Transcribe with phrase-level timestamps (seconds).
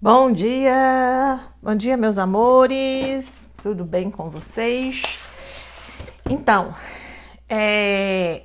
[0.00, 5.02] Bom dia, bom dia, meus amores, tudo bem com vocês?
[6.28, 6.74] Então,
[7.48, 8.42] é,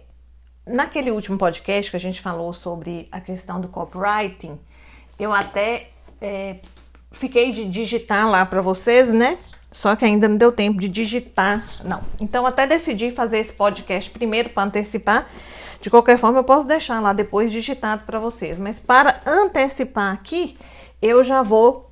[0.65, 4.57] naquele último podcast que a gente falou sobre a questão do copywriting,
[5.19, 5.89] eu até
[6.21, 6.57] é,
[7.11, 9.37] fiquei de digitar lá para vocês, né?
[9.69, 11.99] Só que ainda não deu tempo de digitar, não.
[12.21, 15.27] Então, até decidi fazer esse podcast primeiro para antecipar.
[15.81, 20.55] De qualquer forma, eu posso deixar lá depois digitado para vocês, mas para antecipar aqui
[21.01, 21.89] eu já vou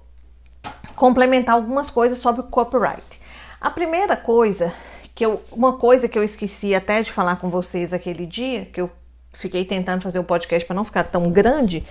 [0.95, 3.21] complementar algumas coisas sobre o copyright.
[3.61, 4.73] A primeira coisa
[5.15, 8.81] que eu, uma coisa que eu esqueci até de falar com vocês aquele dia, que
[8.81, 8.89] eu
[9.33, 11.83] fiquei tentando fazer o podcast para não ficar tão grande,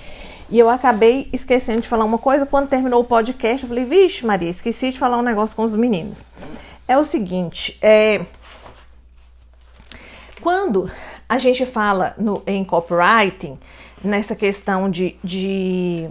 [0.48, 2.46] e eu acabei esquecendo de falar uma coisa.
[2.46, 5.74] Quando terminou o podcast, eu falei: Vixe, Maria, esqueci de falar um negócio com os
[5.74, 6.30] meninos.
[6.86, 8.24] É o seguinte: é,
[10.40, 10.88] quando
[11.28, 13.58] a gente fala no, em copywriting,
[14.04, 16.08] nessa questão de, de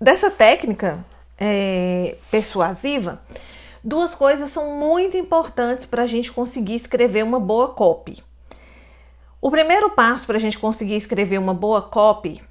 [0.00, 1.04] dessa técnica
[1.38, 3.20] é, persuasiva,
[3.82, 8.22] duas coisas são muito importantes para a gente conseguir escrever uma boa copy.
[9.40, 12.42] O primeiro passo para a gente conseguir escrever uma boa copy,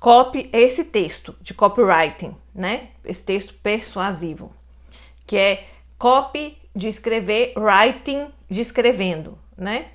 [0.00, 2.88] copy é esse texto de copywriting, né?
[3.04, 4.52] Esse texto persuasivo,
[5.26, 5.66] que é
[5.98, 9.88] copy de escrever, writing de escrevendo, né?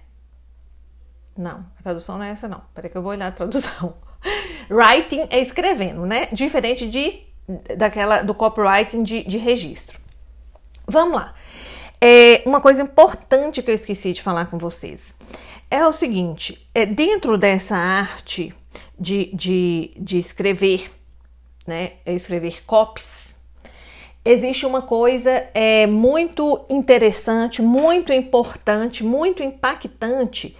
[1.36, 2.62] Não, a tradução não é essa não.
[2.73, 3.95] Peraí que eu vou olhar a tradução.
[4.70, 6.28] Writing é escrevendo, né?
[6.32, 7.24] Diferente de
[7.78, 10.00] daquela do copywriting de, de registro.
[10.88, 11.36] Vamos lá.
[12.02, 15.16] É, uma coisa importante que eu esqueci de falar com vocês
[15.70, 18.54] é o seguinte: é, dentro dessa arte
[19.00, 20.92] de, de, de escrever,
[21.66, 21.94] né?
[22.06, 23.36] É escrever copies,
[24.24, 30.58] existe uma coisa é, muito interessante, muito importante, muito impactante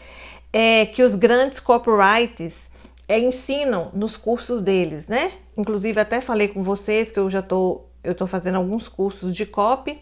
[0.53, 2.70] é, que os grandes copywriters
[3.08, 5.31] é, ensinam nos cursos deles, né?
[5.58, 9.48] Inclusive até falei com vocês que eu já tô eu tô fazendo alguns cursos de
[9.48, 10.00] copy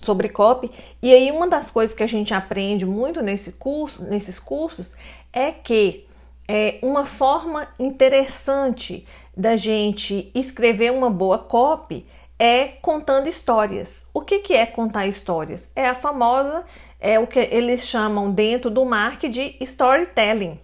[0.00, 0.70] sobre copy
[1.02, 4.94] e aí uma das coisas que a gente aprende muito nesse curso, nesses cursos
[5.32, 6.06] é que
[6.48, 9.04] é uma forma interessante
[9.36, 12.06] da gente escrever uma boa copy
[12.38, 14.08] é contando histórias.
[14.12, 15.70] O que, que é contar histórias?
[15.74, 16.64] É a famosa,
[17.00, 20.60] é o que eles chamam dentro do marketing de storytelling.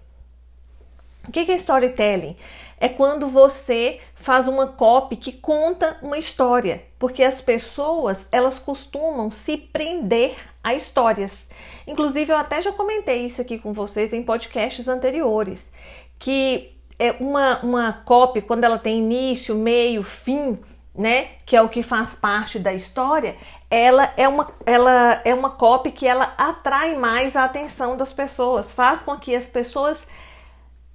[1.27, 2.37] O que é storytelling?
[2.79, 9.31] É quando você faz uma copy que conta uma história, porque as pessoas elas costumam
[9.31, 11.49] se prender a histórias.
[11.87, 15.73] Inclusive eu até já comentei isso aqui com vocês em podcasts anteriores,
[16.19, 20.59] que é uma uma copy quando ela tem início, meio, fim,
[20.95, 23.37] né, que é o que faz parte da história,
[23.71, 28.73] ela é uma ela é uma copy que ela atrai mais a atenção das pessoas,
[28.73, 30.05] faz com que as pessoas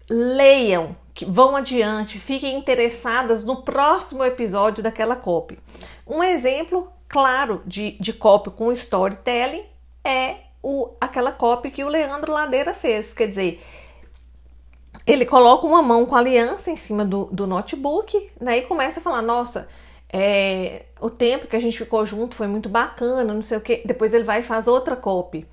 [0.09, 5.59] leiam, que vão adiante, fiquem interessadas no próximo episódio daquela copy.
[6.05, 9.63] Um exemplo claro de, de copy com storytelling
[10.03, 13.13] é o, aquela copy que o Leandro Ladeira fez.
[13.13, 13.63] Quer dizer,
[15.05, 18.99] ele coloca uma mão com a aliança em cima do, do notebook né, e começa
[18.99, 19.67] a falar: Nossa,
[20.11, 23.81] é, o tempo que a gente ficou junto foi muito bacana, não sei o que.
[23.85, 25.45] Depois ele vai e faz outra copy.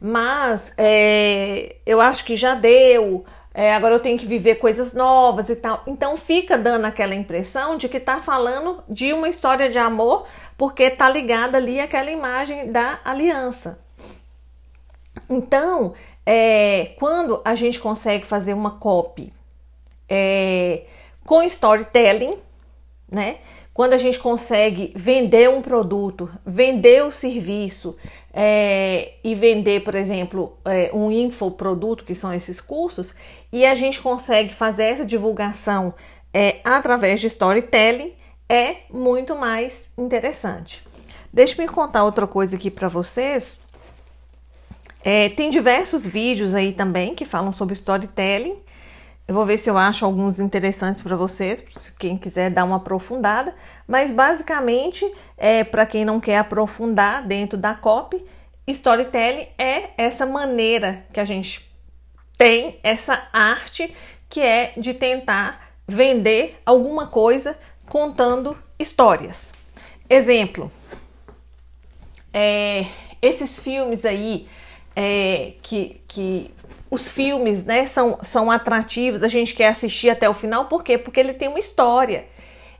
[0.00, 3.24] Mas é, eu acho que já deu
[3.54, 5.82] é, agora eu tenho que viver coisas novas e tal.
[5.86, 10.26] Então fica dando aquela impressão de que tá falando de uma história de amor,
[10.56, 13.78] porque tá ligada ali aquela imagem da aliança.
[15.28, 15.92] Então,
[16.24, 19.32] é, quando a gente consegue fazer uma copy
[20.08, 20.84] é,
[21.24, 22.38] com storytelling,
[23.10, 23.38] né?
[23.74, 27.96] Quando a gente consegue vender um produto, vender o serviço
[28.32, 33.14] é, e vender, por exemplo, é, um infoproduto, que são esses cursos,
[33.52, 35.94] e a gente consegue fazer essa divulgação
[36.32, 38.14] é, através de storytelling,
[38.48, 40.82] é muito mais interessante.
[41.32, 43.60] Deixa eu contar outra coisa aqui para vocês.
[45.04, 48.56] É, tem diversos vídeos aí também que falam sobre storytelling.
[49.26, 51.62] Eu vou ver se eu acho alguns interessantes para vocês,
[51.98, 53.54] quem quiser dar uma aprofundada.
[53.86, 58.24] Mas basicamente, é, para quem não quer aprofundar dentro da copy,
[58.66, 61.70] storytelling é essa maneira que a gente
[62.36, 63.94] tem, essa arte
[64.28, 67.56] que é de tentar vender alguma coisa
[67.88, 69.52] contando histórias.
[70.08, 70.70] Exemplo,
[72.32, 72.86] é,
[73.20, 74.48] esses filmes aí
[74.96, 76.50] é, que, que
[76.92, 80.98] os filmes né, são, são atrativos, a gente quer assistir até o final, por quê?
[80.98, 82.26] Porque ele tem uma história.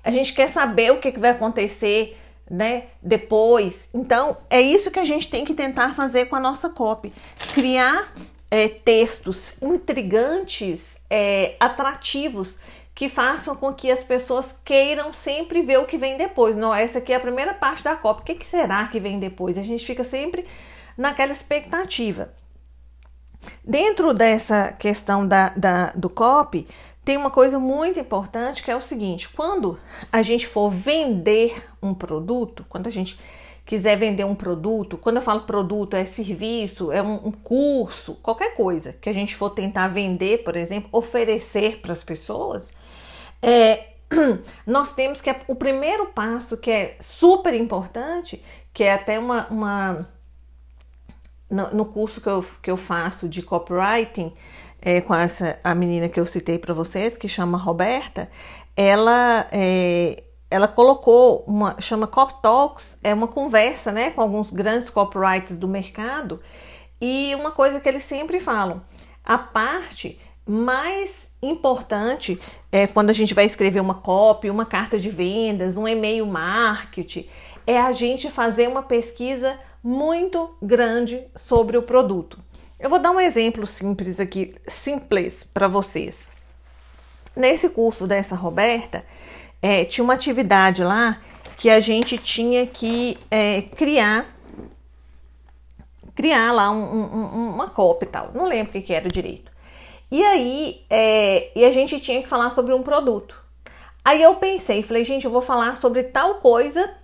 [0.04, 2.18] A gente quer saber o que, que vai acontecer
[2.50, 3.88] né, depois.
[3.94, 7.10] Então, é isso que a gente tem que tentar fazer com a nossa copy.
[7.54, 8.12] Criar
[8.50, 12.58] é, textos intrigantes, é, atrativos,
[12.94, 16.54] que façam com que as pessoas queiram sempre ver o que vem depois.
[16.54, 18.20] Não, essa aqui é a primeira parte da Copa.
[18.20, 19.56] O que, que será que vem depois?
[19.56, 20.44] A gente fica sempre
[20.98, 22.41] naquela expectativa.
[23.64, 26.66] Dentro dessa questão da, da, do copy,
[27.04, 29.78] tem uma coisa muito importante que é o seguinte: quando
[30.10, 33.18] a gente for vender um produto, quando a gente
[33.64, 38.54] quiser vender um produto, quando eu falo produto, é serviço, é um, um curso, qualquer
[38.54, 42.72] coisa que a gente for tentar vender, por exemplo, oferecer para as pessoas,
[43.40, 43.86] é,
[44.66, 50.08] nós temos que o primeiro passo que é super importante, que é até uma, uma
[51.52, 54.32] no, no curso que eu, que eu faço de copywriting,
[54.81, 58.28] é, com essa a menina que eu citei para vocês, que chama Roberta,
[58.75, 64.88] ela é, ela colocou uma chama Cop Talks, é uma conversa, né, com alguns grandes
[64.88, 66.40] copywriters do mercado,
[67.00, 68.82] e uma coisa que eles sempre falam,
[69.25, 72.40] a parte mais importante
[72.70, 77.28] é quando a gente vai escrever uma copy, uma carta de vendas, um e-mail marketing,
[77.66, 82.38] é a gente fazer uma pesquisa muito grande sobre o produto.
[82.79, 86.29] Eu vou dar um exemplo simples aqui, simples para vocês.
[87.34, 89.05] Nesse curso dessa Roberta,
[89.61, 91.20] é, tinha uma atividade lá
[91.56, 94.26] que a gente tinha que é, criar
[96.14, 98.31] criar lá um, um, uma cópia e tal.
[98.34, 99.50] Não lembro o que, que era direito.
[100.11, 103.40] E aí, é, e a gente tinha que falar sobre um produto.
[104.05, 106.94] Aí eu pensei, falei, gente, eu vou falar sobre tal coisa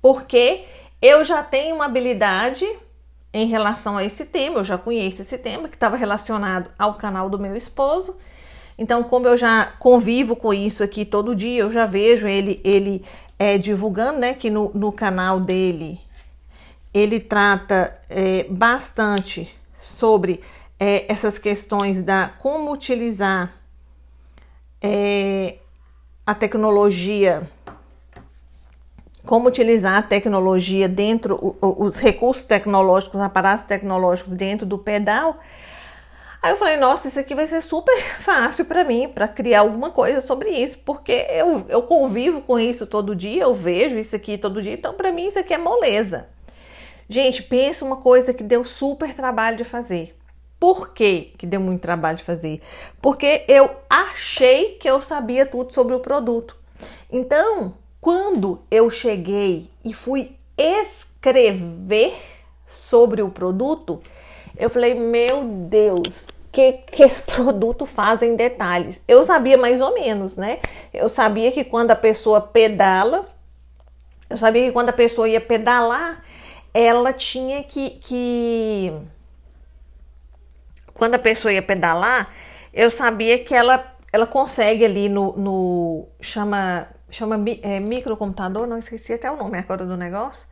[0.00, 0.64] porque
[1.00, 2.66] eu já tenho uma habilidade
[3.32, 7.28] em relação a esse tema, eu já conheço esse tema que estava relacionado ao canal
[7.28, 8.16] do meu esposo.
[8.78, 13.04] Então, como eu já convivo com isso aqui todo dia, eu já vejo ele ele
[13.38, 16.00] é, divulgando, né, que no, no canal dele
[16.92, 20.40] ele trata é, bastante sobre
[20.80, 23.54] é, essas questões da como utilizar
[24.80, 25.56] é,
[26.26, 27.48] a tecnologia
[29.26, 35.38] como utilizar a tecnologia dentro, os recursos tecnológicos, aparatos tecnológicos dentro do pedal.
[36.40, 39.90] Aí eu falei, nossa, isso aqui vai ser super fácil para mim, para criar alguma
[39.90, 44.38] coisa sobre isso, porque eu, eu convivo com isso todo dia, eu vejo isso aqui
[44.38, 46.28] todo dia, então para mim isso aqui é moleza.
[47.08, 50.16] Gente, pensa uma coisa que deu super trabalho de fazer.
[50.58, 52.62] Por que, que deu muito trabalho de fazer?
[53.02, 56.56] Porque eu achei que eu sabia tudo sobre o produto.
[57.10, 57.74] Então,
[58.06, 62.14] quando eu cheguei e fui escrever
[62.64, 64.00] sobre o produto,
[64.56, 69.02] eu falei: Meu Deus, que, que esse produto faz em detalhes.
[69.08, 70.60] Eu sabia mais ou menos, né?
[70.94, 73.26] Eu sabia que quando a pessoa pedala,
[74.30, 76.24] eu sabia que quando a pessoa ia pedalar,
[76.72, 77.90] ela tinha que.
[77.90, 78.92] que...
[80.94, 82.32] Quando a pessoa ia pedalar,
[82.72, 89.12] eu sabia que ela, ela consegue ali no, no chama chama é, microcomputador, não esqueci
[89.12, 90.48] até o nome agora do negócio.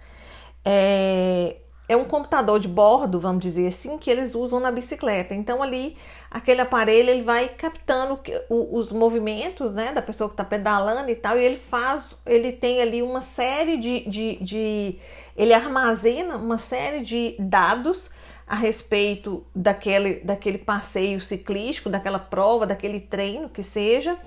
[0.64, 1.56] É,
[1.87, 5.34] é um computador de bordo, vamos dizer assim, que eles usam na bicicleta.
[5.34, 5.96] Então ali
[6.31, 8.19] aquele aparelho ele vai captando
[8.49, 12.81] os movimentos, né, da pessoa que está pedalando e tal, e ele faz, ele tem
[12.81, 14.99] ali uma série de, de, de,
[15.37, 18.11] ele armazena uma série de dados
[18.46, 24.19] a respeito daquele, daquele passeio ciclístico, daquela prova, daquele treino que seja,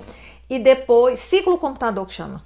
[0.50, 2.44] e depois ciclo computador que chama.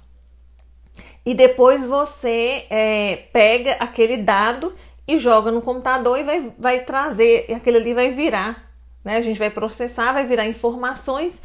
[1.24, 4.74] E depois você é, pega aquele dado
[5.06, 8.70] e joga no computador e vai, vai trazer, e aquele ali vai virar,
[9.04, 9.16] né?
[9.16, 11.42] A gente vai processar, vai virar informações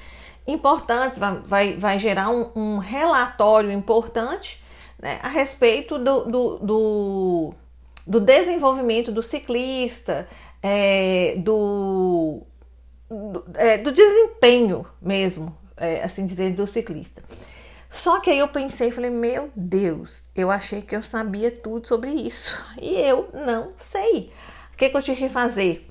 [0.48, 4.64] importantes, vai, vai, vai gerar um, um relatório importante
[4.98, 7.54] né, a respeito do, do, do,
[8.06, 10.28] do, desenvolvimento do ciclista,
[10.64, 12.42] é, do,
[13.10, 17.24] do, é, do desempenho mesmo é, assim dizer, do ciclista.
[17.90, 22.12] Só que aí eu pensei falei, meu Deus, eu achei que eu sabia tudo sobre
[22.12, 24.32] isso e eu não sei.
[24.74, 25.88] O que, que eu tive que fazer?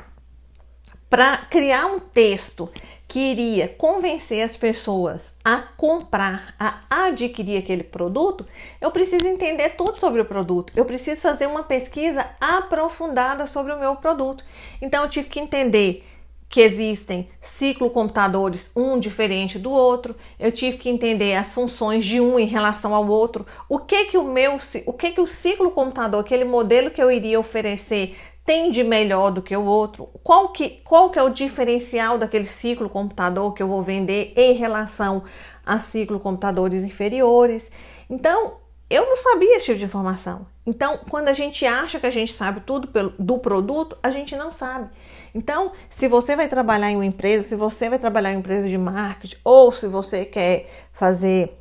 [1.09, 2.71] Para criar um texto
[3.09, 8.45] que iria convencer as pessoas a comprar, a adquirir aquele produto,
[8.81, 10.73] eu preciso entender tudo sobre o produto.
[10.77, 14.45] Eu preciso fazer uma pesquisa aprofundada sobre o meu produto.
[14.83, 16.05] Então eu tive que entender
[16.49, 20.15] que existem ciclocomputadores um diferente do outro.
[20.39, 23.47] Eu tive que entender as funções de um em relação ao outro.
[23.69, 27.41] O que que o meu, o que que o ciclocomputador, aquele modelo que eu iria
[27.41, 30.09] oferecer tem de melhor do que o outro?
[30.23, 34.55] Qual que, qual que é o diferencial daquele ciclo computador que eu vou vender em
[34.55, 35.25] relação
[35.65, 37.73] a ciclo computadores inferiores?
[38.09, 38.55] Então,
[38.89, 40.47] eu não sabia esse tipo de informação.
[40.65, 42.89] Então, quando a gente acha que a gente sabe tudo
[43.19, 44.91] do produto, a gente não sabe.
[45.37, 48.67] Então, se você vai trabalhar em uma empresa, se você vai trabalhar em uma empresa
[48.67, 51.55] de marketing, ou se você quer fazer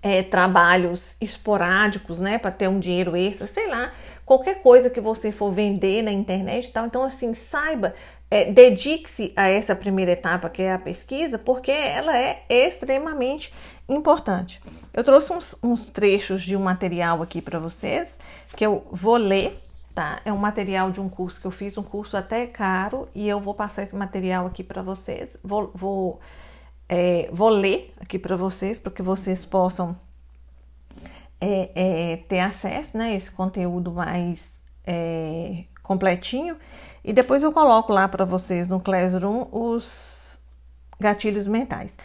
[0.00, 3.90] é, trabalhos esporádicos, né, para ter um dinheiro extra, sei lá,
[4.24, 6.86] qualquer coisa que você for vender na internet e tal.
[6.86, 7.96] Então, assim, saiba,
[8.30, 13.52] é, dedique-se a essa primeira etapa que é a pesquisa, porque ela é extremamente
[13.88, 14.62] importante.
[14.94, 18.20] Eu trouxe uns, uns trechos de um material aqui para vocês
[18.54, 19.58] que eu vou ler,
[19.98, 20.20] tá?
[20.24, 23.40] É um material de um curso que eu fiz, um curso até caro, e eu
[23.40, 25.36] vou passar esse material aqui para vocês.
[25.42, 26.20] Vou, vou,
[26.88, 29.98] é, vou ler aqui para vocês, para que vocês possam
[31.40, 36.56] é, é, ter acesso né, a esse conteúdo mais é, completinho.
[37.02, 40.38] E depois eu coloco lá para vocês no Classroom os
[41.00, 41.98] gatilhos mentais.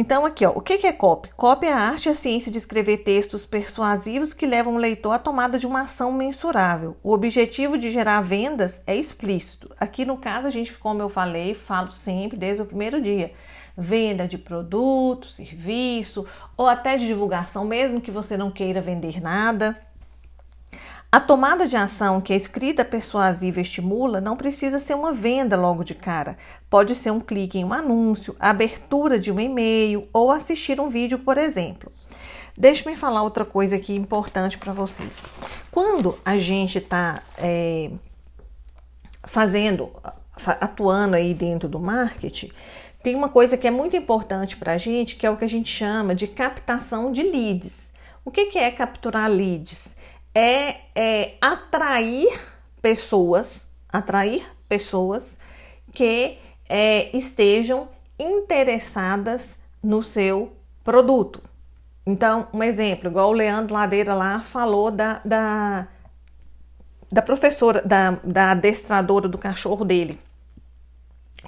[0.00, 1.28] Então, aqui, ó, o que é copy?
[1.30, 5.12] Copy é a arte e a ciência de escrever textos persuasivos que levam o leitor
[5.12, 6.96] à tomada de uma ação mensurável.
[7.02, 9.68] O objetivo de gerar vendas é explícito.
[9.76, 13.32] Aqui no caso, a gente, como eu falei, falo sempre desde o primeiro dia:
[13.76, 16.24] venda de produto, serviço
[16.56, 19.76] ou até de divulgação, mesmo que você não queira vender nada.
[21.10, 25.82] A tomada de ação que a escrita persuasiva estimula não precisa ser uma venda logo
[25.82, 26.36] de cara.
[26.68, 30.90] Pode ser um clique em um anúncio, a abertura de um e-mail ou assistir um
[30.90, 31.90] vídeo, por exemplo.
[32.54, 35.22] Deixe-me falar outra coisa aqui importante para vocês.
[35.70, 37.90] Quando a gente está é,
[39.24, 39.90] fazendo,
[40.60, 42.50] atuando aí dentro do marketing,
[43.02, 45.48] tem uma coisa que é muito importante para a gente, que é o que a
[45.48, 47.94] gente chama de captação de leads.
[48.26, 49.96] O que, que é capturar leads?
[50.38, 52.40] É, é atrair
[52.80, 55.36] pessoas, atrair pessoas
[55.92, 60.52] que é, estejam interessadas no seu
[60.84, 61.42] produto.
[62.06, 65.88] Então, um exemplo, igual o Leandro Ladeira lá falou da, da,
[67.10, 70.20] da professora, da, da adestradora do cachorro dele.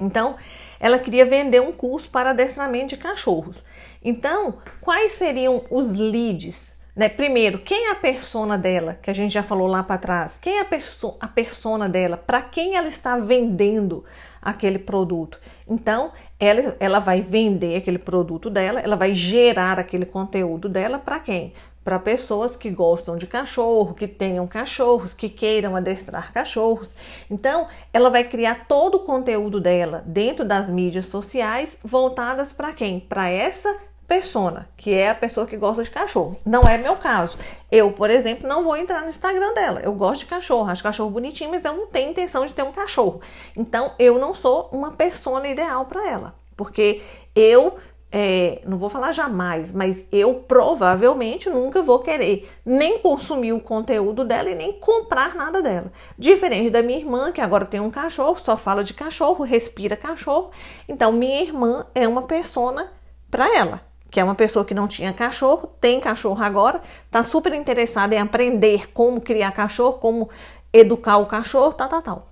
[0.01, 0.37] Então,
[0.81, 3.65] ela queria vender um curso para adestramento de cachorros.
[4.03, 7.09] Então, quais seriam os leads né?
[7.09, 10.37] Primeiro, quem é a persona dela, que a gente já falou lá para trás?
[10.37, 12.19] Quem é a, perso a persona dela?
[12.19, 14.05] Para quem ela está vendendo
[14.43, 15.41] aquele produto?
[15.67, 21.21] Então, ela, ela vai vender aquele produto dela, ela vai gerar aquele conteúdo dela para
[21.21, 21.55] quem?
[21.83, 26.95] Para pessoas que gostam de cachorro, que tenham cachorros, que queiram adestrar cachorros.
[27.31, 33.01] Então, ela vai criar todo o conteúdo dela dentro das mídias sociais voltadas para quem?
[33.01, 33.75] Para essa
[34.11, 36.37] persona, que é a pessoa que gosta de cachorro.
[36.45, 37.39] Não é meu caso.
[37.71, 39.81] Eu, por exemplo, não vou entrar no Instagram dela.
[39.85, 42.73] Eu gosto de cachorro, acho cachorro bonitinho, mas eu não tenho intenção de ter um
[42.73, 43.21] cachorro.
[43.57, 47.01] Então, eu não sou uma persona ideal para ela, porque
[47.37, 47.77] eu
[48.11, 54.25] é, não vou falar jamais, mas eu provavelmente nunca vou querer nem consumir o conteúdo
[54.25, 55.87] dela e nem comprar nada dela.
[56.19, 60.51] Diferente da minha irmã, que agora tem um cachorro, só fala de cachorro, respira cachorro.
[60.89, 62.93] Então, minha irmã é uma persona
[63.31, 67.53] para ela que é uma pessoa que não tinha cachorro, tem cachorro agora, está super
[67.55, 70.29] interessada em aprender como criar cachorro, como
[70.73, 72.27] educar o cachorro, tal, tal, tal.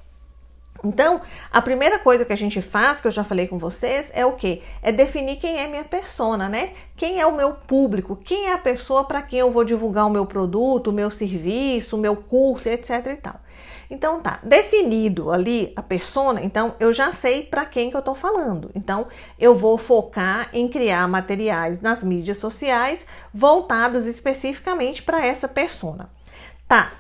[0.84, 1.20] Então,
[1.50, 4.32] a primeira coisa que a gente faz, que eu já falei com vocês, é o
[4.32, 4.62] que?
[4.80, 6.72] É definir quem é minha persona, né?
[6.96, 10.10] Quem é o meu público, quem é a pessoa para quem eu vou divulgar o
[10.10, 13.40] meu produto, o meu serviço, o meu curso, etc e tal.
[13.90, 18.14] Então tá, definido ali a persona, então eu já sei para quem que eu tô
[18.14, 18.70] falando.
[18.74, 19.06] Então
[19.38, 26.10] eu vou focar em criar materiais nas mídias sociais voltadas especificamente para essa persona.
[26.66, 26.92] Tá.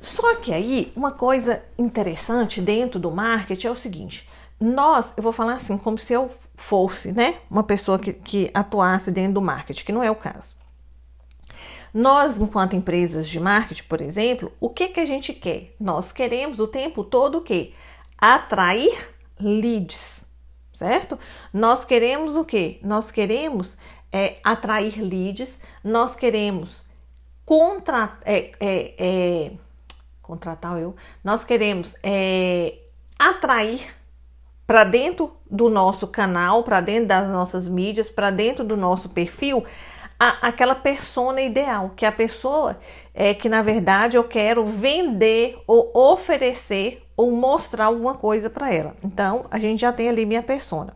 [0.00, 4.28] Só que aí uma coisa interessante dentro do marketing é o seguinte:
[4.60, 9.10] nós, eu vou falar assim, como se eu fosse, né, uma pessoa que, que atuasse
[9.10, 10.61] dentro do marketing, que não é o caso.
[11.92, 15.74] Nós, enquanto empresas de marketing, por exemplo, o que, que a gente quer?
[15.78, 17.72] Nós queremos o tempo todo o quê?
[18.16, 20.24] Atrair leads,
[20.72, 21.18] certo?
[21.52, 22.78] Nós queremos o quê?
[22.82, 23.76] Nós queremos
[24.10, 26.82] é, atrair leads, nós queremos
[27.44, 29.52] contra, é, é, é
[30.22, 32.78] contratar eu, nós queremos é,
[33.18, 33.94] atrair
[34.66, 39.64] para dentro do nosso canal, para dentro das nossas mídias, para dentro do nosso perfil
[40.22, 42.78] a, aquela persona ideal, que é a pessoa
[43.12, 48.94] é que na verdade eu quero vender ou oferecer ou mostrar alguma coisa para ela.
[49.02, 50.94] Então, a gente já tem ali minha persona.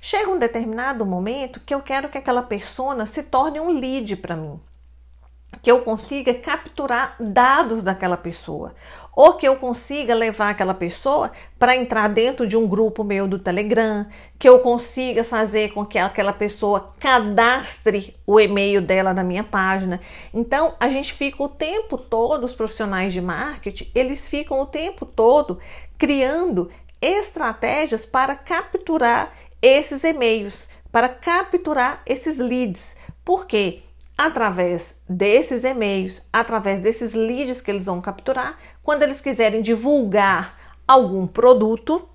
[0.00, 4.34] Chega um determinado momento que eu quero que aquela persona se torne um lead para
[4.34, 4.58] mim.
[5.62, 8.74] que eu consiga capturar dados daquela pessoa,
[9.16, 13.38] ou que eu consiga levar aquela pessoa para entrar dentro de um grupo meu do
[13.38, 14.06] Telegram,
[14.38, 20.02] que eu consiga fazer com que aquela pessoa cadastre o e-mail dela na minha página.
[20.34, 25.06] Então, a gente fica o tempo todo, os profissionais de marketing, eles ficam o tempo
[25.06, 25.58] todo
[25.96, 26.70] criando
[27.00, 29.32] estratégias para capturar
[29.62, 32.94] esses e-mails, para capturar esses leads.
[33.24, 33.82] Por quê?
[34.16, 41.26] através desses e-mails, através desses leads que eles vão capturar, quando eles quiserem divulgar algum
[41.26, 42.08] produto,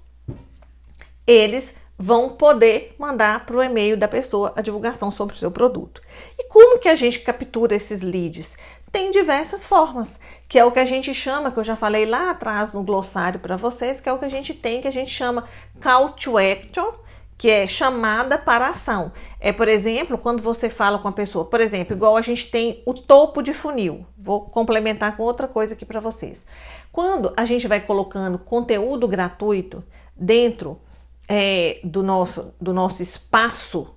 [1.28, 6.02] eles vão poder mandar para o e-mail da pessoa a divulgação sobre o seu produto.
[6.40, 8.56] E como que a gente captura esses leads?
[8.90, 12.32] Tem diversas formas, que é o que a gente chama, que eu já falei lá
[12.32, 15.12] atrás no glossário para vocês, que é o que a gente tem, que a gente
[15.12, 15.50] chama
[15.82, 16.94] call to action,
[17.38, 19.12] que é chamada para ação.
[19.42, 22.82] É, por exemplo, quando você fala com a pessoa, por exemplo, igual a gente tem
[22.86, 24.06] o topo de funil.
[24.24, 26.46] Vou complementar com outra coisa aqui para vocês.
[26.92, 29.84] Quando a gente vai colocando conteúdo gratuito
[30.16, 30.80] dentro
[31.28, 33.96] é, do, nosso, do nosso espaço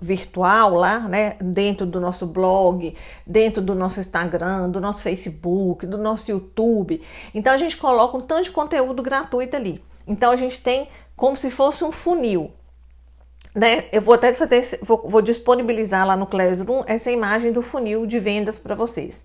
[0.00, 2.94] virtual lá, né, dentro do nosso blog,
[3.26, 7.02] dentro do nosso Instagram, do nosso Facebook, do nosso YouTube.
[7.34, 9.82] Então a gente coloca um tanto de conteúdo gratuito ali.
[10.06, 12.52] Então a gente tem como se fosse um funil
[13.54, 13.84] né?
[13.92, 18.18] Eu vou até fazer, vou, vou disponibilizar lá no Classroom essa imagem do funil de
[18.18, 19.24] vendas para vocês.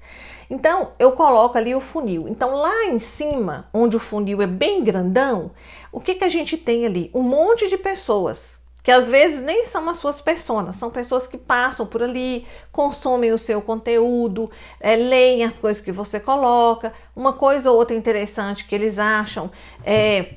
[0.50, 2.27] Então, eu coloco ali o funil.
[2.27, 5.51] Então, lá em cima, onde o funil é bem grandão,
[5.91, 7.12] o que, que a gente tem ali?
[7.13, 11.38] Um monte de pessoas que às vezes nem são as suas personas, são pessoas que
[11.38, 16.94] passam por ali, consomem o seu conteúdo, é, leem as coisas que você coloca.
[17.15, 19.51] Uma coisa ou outra interessante que eles acham
[19.84, 20.36] é,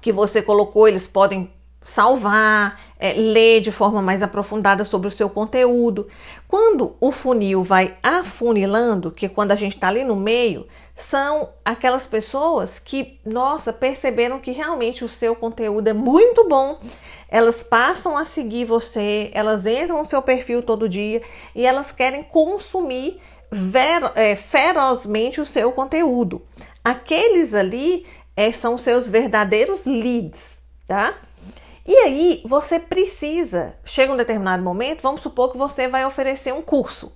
[0.00, 1.50] que você colocou, eles podem
[1.82, 6.08] salvar, é, ler de forma mais aprofundada sobre o seu conteúdo.
[6.46, 10.66] Quando o funil vai afunilando, que é quando a gente está ali no meio,
[10.96, 16.78] são aquelas pessoas que, nossa, perceberam que realmente o seu conteúdo é muito bom,
[17.28, 21.22] elas passam a seguir você, elas entram no seu perfil todo dia
[21.54, 23.20] e elas querem consumir
[24.14, 26.42] é, ferozmente o seu conteúdo.
[26.84, 28.06] Aqueles ali
[28.36, 31.14] é, são seus verdadeiros leads, tá?
[31.88, 36.60] E aí você precisa, chega um determinado momento, vamos supor que você vai oferecer um
[36.60, 37.10] curso.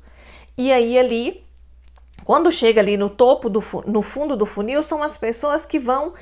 [0.56, 1.44] E aí ali,
[2.24, 6.14] quando chega ali no topo do no fundo do funil, são as pessoas que vão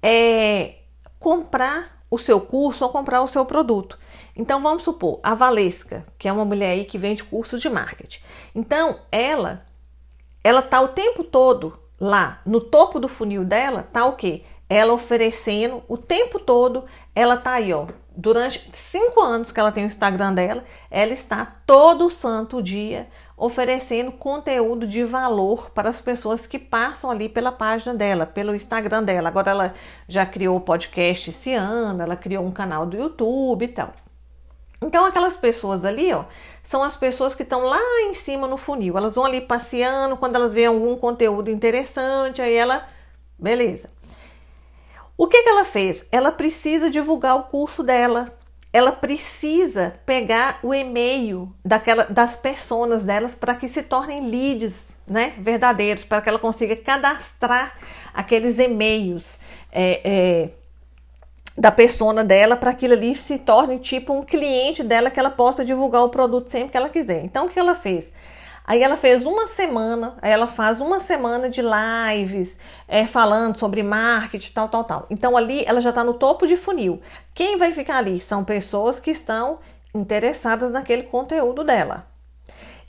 [0.00, 0.76] é,
[1.18, 3.98] comprar o seu curso ou comprar o seu produto.
[4.36, 8.20] Então vamos supor a Valesca, que é uma mulher aí que vende cursos de marketing.
[8.54, 9.66] Então ela,
[10.44, 14.44] ela tá o tempo todo lá no topo do funil dela, tá o quê?
[14.68, 16.84] ela oferecendo o tempo todo,
[17.18, 17.86] ela tá aí, ó.
[18.16, 24.12] Durante cinco anos que ela tem o Instagram dela, ela está todo santo dia oferecendo
[24.12, 29.28] conteúdo de valor para as pessoas que passam ali pela página dela, pelo Instagram dela.
[29.28, 29.74] Agora ela
[30.06, 33.92] já criou o podcast esse ano, ela criou um canal do YouTube e tal.
[34.80, 36.24] Então aquelas pessoas ali, ó,
[36.62, 38.96] são as pessoas que estão lá em cima no funil.
[38.96, 42.86] Elas vão ali passeando, quando elas veem algum conteúdo interessante, aí ela,
[43.36, 43.90] beleza.
[45.18, 46.04] O que, que ela fez?
[46.12, 48.32] Ela precisa divulgar o curso dela.
[48.72, 55.34] Ela precisa pegar o e-mail daquela, das pessoas delas para que se tornem leads né,
[55.38, 57.74] verdadeiros, para que ela consiga cadastrar
[58.14, 59.40] aqueles e-mails
[59.72, 60.50] é, é,
[61.56, 65.64] da persona dela para que ali se torne tipo um cliente dela que ela possa
[65.64, 67.24] divulgar o produto sempre que ela quiser.
[67.24, 68.12] Então, o que ela fez?
[68.68, 73.82] Aí ela fez uma semana, aí ela faz uma semana de lives é, falando sobre
[73.82, 75.06] marketing, tal, tal, tal.
[75.08, 77.00] Então ali ela já está no topo de funil.
[77.32, 79.58] Quem vai ficar ali são pessoas que estão
[79.94, 82.06] interessadas naquele conteúdo dela.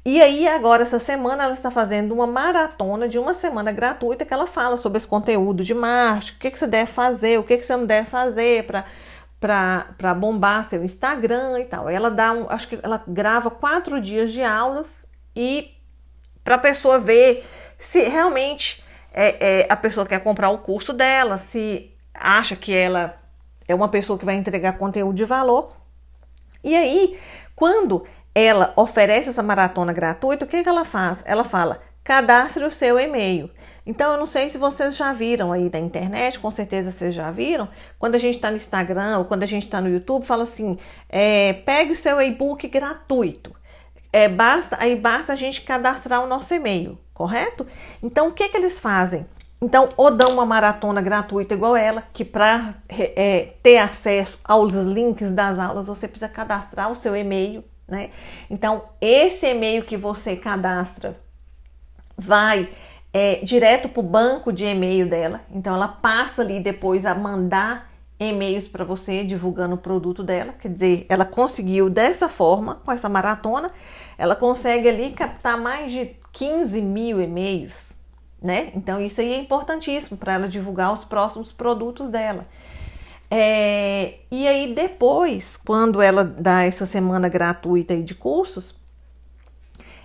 [0.06, 4.34] E aí, agora, essa semana, ela está fazendo uma maratona de uma semana gratuita que
[4.34, 7.58] ela fala sobre esse conteúdo de marketing, o que, que você deve fazer, o que,
[7.58, 8.84] que você não deve fazer para
[9.40, 11.88] para bombar seu Instagram e tal.
[11.88, 15.09] Ela dá um, acho que ela grava quatro dias de aulas
[15.40, 15.74] e
[16.44, 17.48] para a pessoa ver
[17.80, 23.18] se realmente é, é, a pessoa quer comprar o curso dela, se acha que ela
[23.66, 25.72] é uma pessoa que vai entregar conteúdo de valor.
[26.62, 27.18] E aí,
[27.56, 31.24] quando ela oferece essa maratona gratuita, o que, que ela faz?
[31.26, 33.50] Ela fala: cadastre o seu e-mail.
[33.86, 37.32] Então, eu não sei se vocês já viram aí na internet, com certeza vocês já
[37.32, 37.70] viram.
[37.98, 40.78] Quando a gente está no Instagram ou quando a gente está no YouTube, fala assim:
[41.08, 43.58] é, pegue o seu e-book gratuito
[44.12, 47.66] é, basta, aí basta a gente cadastrar o nosso e-mail, correto?
[48.02, 49.26] Então, o que, que eles fazem?
[49.62, 55.32] Então, ou dão uma maratona gratuita igual ela, que para é, ter acesso aos links
[55.32, 58.10] das aulas, você precisa cadastrar o seu e-mail, né?
[58.50, 61.18] Então, esse e-mail que você cadastra
[62.18, 62.70] vai
[63.14, 65.42] é, direto para o banco de e-mail dela.
[65.52, 70.54] Então ela passa ali depois a mandar e-mails para você divulgando o produto dela.
[70.60, 73.72] Quer dizer, ela conseguiu dessa forma, com essa maratona,
[74.20, 77.94] ela consegue ali captar mais de 15 mil e-mails,
[78.42, 78.70] né?
[78.76, 82.46] Então isso aí é importantíssimo para ela divulgar os próximos produtos dela.
[83.32, 88.76] É, e aí depois, quando ela dá essa semana gratuita de cursos,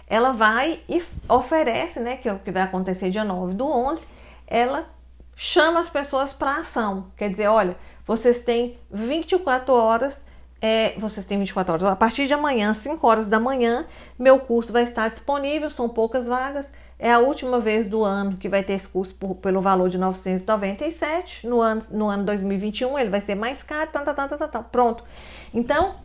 [0.06, 4.06] ela vai e oferece, né, que é o que vai acontecer dia 9 do 11,
[4.46, 4.86] ela
[5.34, 7.10] chama as pessoas para ação.
[7.16, 10.24] Quer dizer, olha, vocês têm 24 horas,
[10.66, 13.84] é, vocês têm 24 horas, a partir de amanhã, 5 horas da manhã,
[14.18, 18.48] meu curso vai estar disponível, são poucas vagas, é a última vez do ano que
[18.48, 23.10] vai ter esse curso por, pelo valor de 997, no ano, no ano 2021 ele
[23.10, 25.04] vai ser mais caro, tá, tá, tá, tá, tá, pronto.
[25.52, 25.96] Então,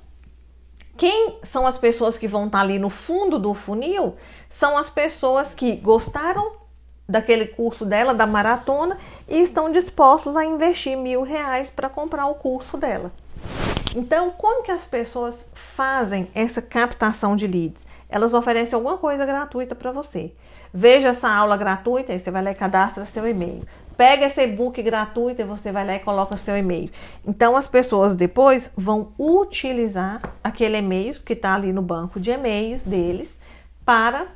[0.98, 4.18] quem são as pessoas que vão estar ali no fundo do funil?
[4.50, 6.52] São as pessoas que gostaram
[7.08, 12.36] daquele curso dela, da maratona, e estão dispostos a investir mil reais para comprar o
[12.36, 13.10] curso dela.
[13.96, 17.86] Então, como que as pessoas fazem essa captação de leads?
[18.08, 20.34] Elas oferecem alguma coisa gratuita para você.
[20.74, 23.64] Veja essa aula gratuita, aí você vai lá e cadastra seu e-mail.
[23.98, 26.90] Pega esse e-book gratuito e você vai lá e coloca seu e-mail.
[27.28, 32.84] Então as pessoas depois vão utilizar aquele e-mail que está ali no banco de e-mails
[32.86, 33.40] deles
[33.84, 34.28] para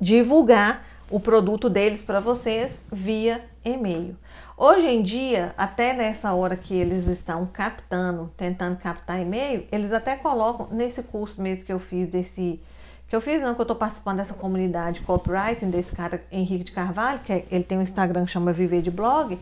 [0.00, 4.16] divulgar o produto deles para vocês via e-mail.
[4.58, 10.16] Hoje em dia, até nessa hora que eles estão captando, tentando captar e-mail, eles até
[10.16, 12.58] colocam nesse curso mesmo que eu fiz desse
[13.06, 16.72] que eu fiz, não, que eu estou participando dessa comunidade copywriting desse cara Henrique de
[16.72, 19.38] Carvalho, que é, ele tem um Instagram que chama Viver de Blog.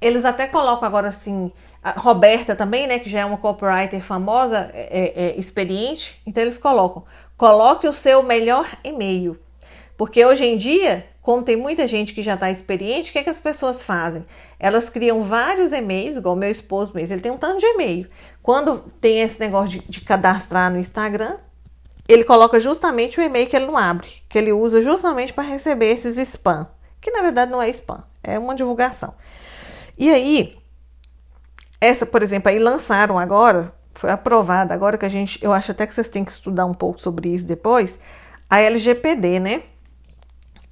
[0.00, 1.52] Eles até colocam agora assim,
[1.96, 6.58] Roberta também, né, que já é uma copywriter famosa, é, é, é experiente, então eles
[6.58, 7.04] colocam,
[7.36, 9.38] coloque o seu melhor e-mail.
[9.96, 13.22] Porque hoje em dia, como tem muita gente que já está experiente, o que, é
[13.22, 14.24] que as pessoas fazem?
[14.58, 18.08] Elas criam vários e-mails, igual meu esposo mesmo, ele tem um tanto de e-mail.
[18.42, 21.36] Quando tem esse negócio de, de cadastrar no Instagram,
[22.08, 25.90] ele coloca justamente o e-mail que ele não abre, que ele usa justamente para receber
[25.90, 26.66] esses spam,
[26.98, 29.12] que na verdade não é spam, é uma divulgação.
[29.98, 30.56] E aí,
[31.78, 35.86] essa, por exemplo, aí lançaram agora, foi aprovada agora que a gente, eu acho até
[35.86, 37.98] que vocês têm que estudar um pouco sobre isso depois,
[38.48, 39.62] a LGPD, né?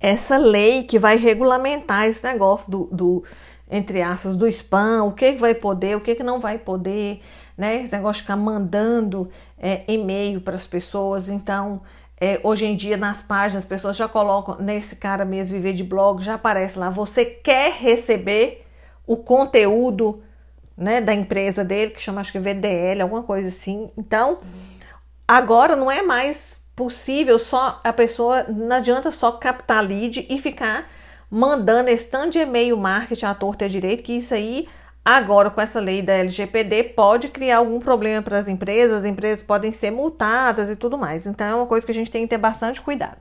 [0.00, 3.24] Essa lei que vai regulamentar esse negócio do, do
[3.70, 7.20] entre aspas, do spam, o que, que vai poder, o que, que não vai poder,
[7.56, 7.82] né?
[7.82, 9.28] Esse negócio de ficar mandando
[9.58, 11.28] é, e-mail para as pessoas.
[11.28, 11.80] Então,
[12.20, 15.82] é, hoje em dia, nas páginas, as pessoas já colocam, nesse cara mesmo, Viver de
[15.82, 18.64] Blog, já aparece lá, você quer receber
[19.06, 20.22] o conteúdo
[20.76, 23.90] né, da empresa dele, que chama acho que VDL, alguma coisa assim.
[23.96, 24.38] Então,
[25.26, 30.88] agora não é mais possível só a pessoa, não adianta só captar lead e ficar
[31.28, 34.68] mandando esse tanto de e-mail marketing à torta e à direito, que isso aí
[35.06, 39.40] Agora, com essa lei da LGPD, pode criar algum problema para as empresas, as empresas
[39.40, 41.26] podem ser multadas e tudo mais.
[41.26, 43.18] Então, é uma coisa que a gente tem que ter bastante cuidado.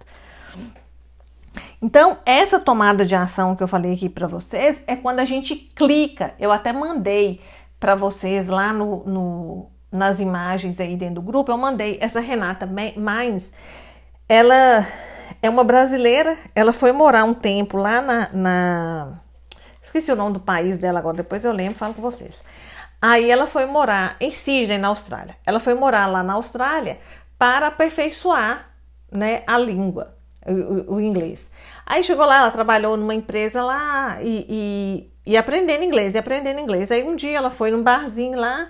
[1.80, 5.56] Então, essa tomada de ação que eu falei aqui para vocês é quando a gente
[5.56, 6.34] clica.
[6.40, 7.40] Eu até mandei
[7.80, 12.68] para vocês lá no, no, nas imagens aí dentro do grupo, eu mandei essa Renata
[12.68, 13.52] Mines.
[14.28, 14.88] Ela
[15.42, 19.20] é uma brasileira, ela foi morar um tempo lá na, na
[19.96, 22.36] Esqueci o nome do país dela agora, depois eu lembro, falo com vocês.
[23.02, 25.36] Aí ela foi morar em Sydney, na Austrália.
[25.46, 27.00] Ela foi morar lá na Austrália
[27.38, 28.70] para aperfeiçoar
[29.10, 31.50] né, a língua, o, o inglês.
[31.86, 34.46] Aí chegou lá, ela trabalhou numa empresa lá e,
[35.26, 36.92] e, e, aprendendo inglês, e aprendendo inglês.
[36.92, 38.68] Aí um dia ela foi num barzinho lá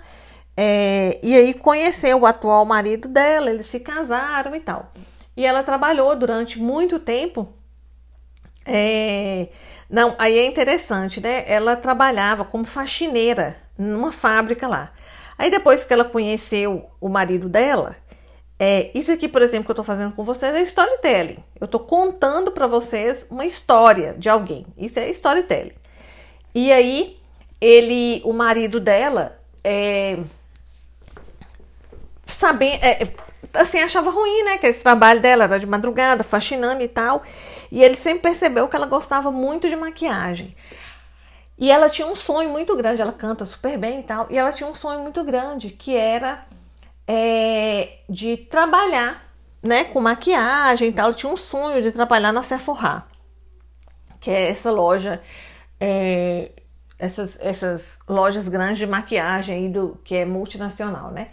[0.56, 4.92] é, e aí conheceu o atual marido dela, eles se casaram e tal.
[5.36, 7.52] E ela trabalhou durante muito tempo
[8.66, 9.48] é,
[9.88, 11.44] não, aí é interessante, né?
[11.46, 14.92] Ela trabalhava como faxineira numa fábrica lá.
[15.38, 17.94] Aí depois que ela conheceu o marido dela,
[18.58, 21.38] é, isso aqui, por exemplo, que eu estou fazendo com vocês é storytelling.
[21.60, 24.66] Eu estou contando para vocês uma história de alguém.
[24.76, 25.74] Isso é storytelling.
[26.54, 27.18] E aí,
[27.60, 30.18] ele, o marido dela, é,
[32.36, 33.08] sabendo, é,
[33.54, 34.58] assim, achava ruim, né?
[34.58, 37.22] Que esse trabalho dela era de madrugada, faxinando e tal.
[37.70, 40.54] E ele sempre percebeu que ela gostava muito de maquiagem.
[41.58, 44.52] E ela tinha um sonho muito grande, ela canta super bem e tal, e ela
[44.52, 46.46] tinha um sonho muito grande que era
[47.08, 49.24] é, de trabalhar
[49.62, 51.06] né, com maquiagem e tal.
[51.06, 53.04] Ela tinha um sonho de trabalhar na Sephora,
[54.20, 55.22] que é essa loja,
[55.80, 56.50] é,
[56.98, 61.28] essas, essas lojas grandes de maquiagem aí do, que é multinacional, né?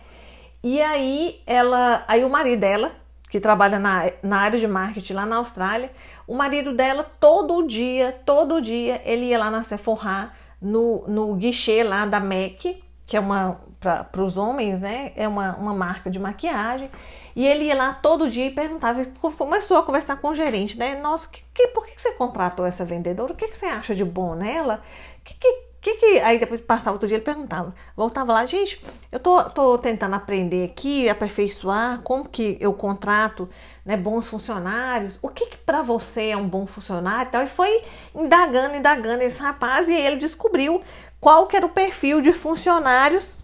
[0.63, 5.26] E aí ela, aí o marido dela que trabalha na, na área de marketing lá
[5.26, 5.91] na Austrália.
[6.28, 11.84] O marido dela, todo dia, todo dia, ele ia lá na Sephora, no, no guichê
[11.84, 15.12] lá da MAC, que é uma para os homens, né?
[15.15, 16.91] É uma, uma marca de maquiagem.
[17.36, 19.04] E ele ia lá todo dia e perguntava,
[19.36, 20.95] começou a conversar com o gerente, né?
[21.02, 23.34] Nossa, que, que, por que você contratou essa vendedora?
[23.34, 24.84] O que, que você acha de bom nela?
[25.23, 29.19] Que, que, que, que aí depois passava outro dia ele perguntava, voltava lá, gente, eu
[29.19, 33.49] tô, tô tentando aprender aqui, aperfeiçoar, como que eu contrato
[33.85, 37.49] né, bons funcionários, o que, que para você é um bom funcionário e tal, e
[37.49, 37.83] foi
[38.15, 40.81] indagando, indagando esse rapaz, e ele descobriu
[41.19, 43.37] qual que era o perfil de funcionários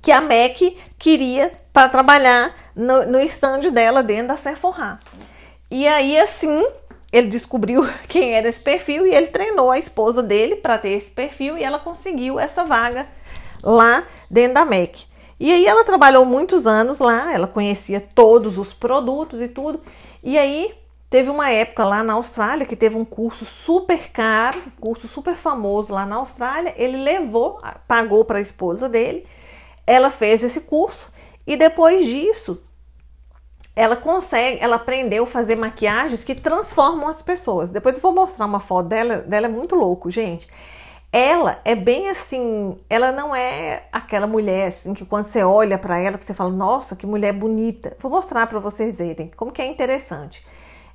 [0.00, 5.00] que a MEC queria para trabalhar no, stand dela dentro da Sephora.
[5.70, 6.64] E aí, assim,
[7.12, 11.10] ele descobriu quem era esse perfil e ele treinou a esposa dele para ter esse
[11.10, 13.06] perfil e ela conseguiu essa vaga
[13.62, 15.04] lá dentro da MEC.
[15.38, 19.80] E aí ela trabalhou muitos anos lá, ela conhecia todos os produtos e tudo.
[20.22, 20.72] E aí
[21.10, 25.34] teve uma época lá na Austrália que teve um curso super caro, um curso super
[25.34, 26.72] famoso lá na Austrália.
[26.76, 29.26] Ele levou, pagou para a esposa dele.
[29.84, 31.10] Ela fez esse curso
[31.44, 32.62] e depois disso
[33.74, 37.72] ela consegue, ela aprendeu a fazer maquiagens que transformam as pessoas.
[37.72, 40.48] Depois eu vou mostrar uma foto dela, dela é muito louco, gente.
[41.10, 45.98] Ela é bem assim, ela não é aquela mulher assim que quando você olha para
[45.98, 47.96] ela que você fala, nossa, que mulher bonita.
[48.00, 50.42] Vou mostrar para vocês verem como que é interessante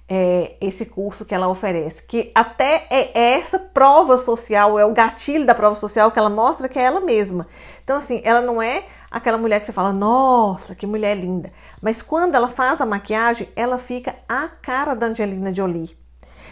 [0.10, 5.46] é, esse curso que ela oferece, que até é essa prova social, é o gatilho
[5.46, 7.46] da prova social que ela mostra que é ela mesma.
[7.84, 11.52] Então, assim, ela não é aquela mulher que você fala, nossa, que mulher linda.
[11.82, 15.98] Mas quando ela faz a maquiagem, ela fica a cara da Angelina Jolie.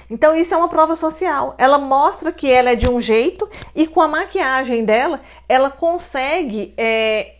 [0.09, 1.55] Então, isso é uma prova social.
[1.57, 6.73] Ela mostra que ela é de um jeito e com a maquiagem dela, ela consegue
[6.77, 7.35] é,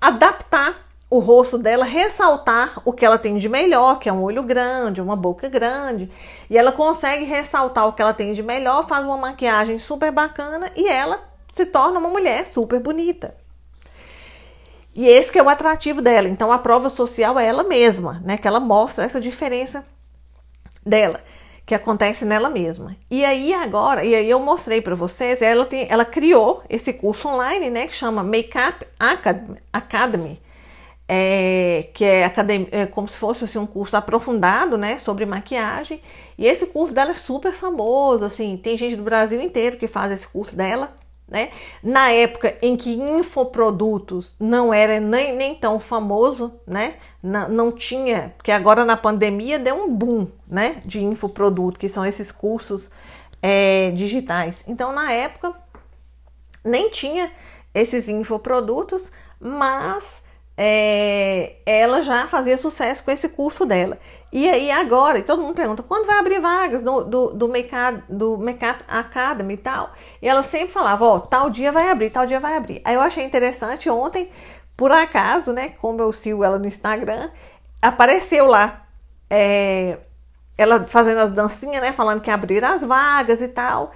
[0.00, 4.44] adaptar o rosto dela ressaltar o que ela tem de melhor, que é um olho
[4.44, 6.08] grande, uma boca grande,
[6.48, 10.70] e ela consegue ressaltar o que ela tem de melhor, faz uma maquiagem super bacana
[10.76, 11.20] e ela
[11.52, 13.34] se torna uma mulher super bonita.
[14.94, 16.28] E esse que é o atrativo dela.
[16.28, 18.36] Então a prova social é ela mesma, né?
[18.36, 19.84] Que ela mostra essa diferença
[20.84, 21.20] dela,
[21.64, 22.96] que acontece nela mesma.
[23.10, 27.28] E aí agora, e aí eu mostrei para vocês, ela tem, ela criou esse curso
[27.28, 28.86] online, né, que chama Makeup
[29.72, 30.40] Academy,
[31.08, 36.00] é, que é, academia, é como se fosse assim, um curso aprofundado, né, sobre maquiagem.
[36.38, 40.12] E esse curso dela é super famoso, assim, tem gente do Brasil inteiro que faz
[40.12, 40.92] esse curso dela,
[41.30, 41.50] né?
[41.82, 46.94] Na época em que infoprodutos não era nem, nem tão famoso, né?
[47.22, 52.04] Não, não tinha, porque agora na pandemia deu um boom, né, de infoproduto, que são
[52.04, 52.90] esses cursos
[53.40, 54.64] é, digitais.
[54.66, 55.54] Então, na época
[56.64, 57.30] nem tinha
[57.72, 60.20] esses infoprodutos, mas
[60.56, 63.96] é, ela já fazia sucesso com esse curso dela.
[64.32, 68.38] E aí agora, e todo mundo pergunta, quando vai abrir vagas do, do, Makeup, do
[68.38, 69.92] Makeup Academy e tal?
[70.22, 72.80] E ela sempre falava, ó, tal dia vai abrir, tal dia vai abrir.
[72.84, 74.30] Aí eu achei interessante, ontem,
[74.76, 77.28] por acaso, né, como eu sigo ela no Instagram,
[77.82, 78.86] apareceu lá,
[79.28, 79.98] é,
[80.56, 83.90] ela fazendo as dancinhas, né, falando que abriram as vagas e tal.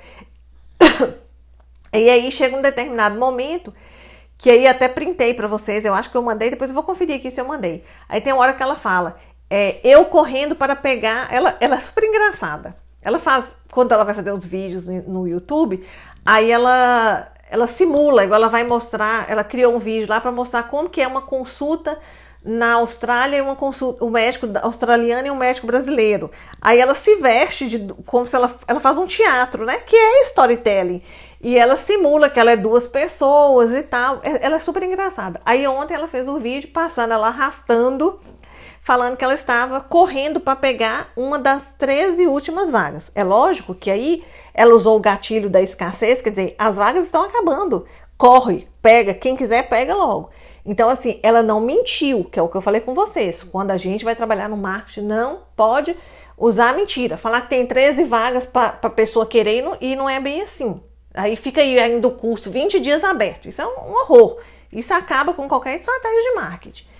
[1.94, 3.72] e aí chega um determinado momento
[4.36, 7.16] que aí até printei para vocês, eu acho que eu mandei, depois eu vou conferir
[7.16, 7.84] aqui se eu mandei.
[8.08, 9.14] Aí tem uma hora que ela fala,
[9.56, 12.74] é, eu correndo para pegar, ela, ela é super engraçada.
[13.00, 15.86] Ela faz, quando ela vai fazer os vídeos no YouTube,
[16.26, 20.64] aí ela, ela simula, igual ela vai mostrar, ela criou um vídeo lá para mostrar
[20.64, 21.96] como que é uma consulta
[22.44, 26.32] na Austrália uma consulta, o médico australiano e um médico brasileiro.
[26.60, 29.78] Aí ela se veste de, como se ela, ela faz um teatro, né?
[29.78, 31.00] Que é storytelling.
[31.40, 34.20] E ela simula que ela é duas pessoas e tal.
[34.22, 35.40] É, ela é super engraçada.
[35.44, 38.20] Aí ontem ela fez um vídeo passando ela arrastando,
[38.84, 43.10] falando que ela estava correndo para pegar uma das 13 últimas vagas.
[43.14, 47.22] É lógico que aí ela usou o gatilho da escassez, quer dizer, as vagas estão
[47.22, 47.86] acabando.
[48.18, 50.28] Corre, pega, quem quiser pega logo.
[50.66, 53.42] Então, assim, ela não mentiu, que é o que eu falei com vocês.
[53.42, 55.96] Quando a gente vai trabalhar no marketing, não pode
[56.36, 57.16] usar mentira.
[57.16, 60.82] Falar que tem 13 vagas para a pessoa querer e não é bem assim.
[61.14, 63.48] Aí fica aí ainda o curso 20 dias aberto.
[63.48, 64.40] Isso é um horror.
[64.70, 66.93] Isso acaba com qualquer estratégia de marketing.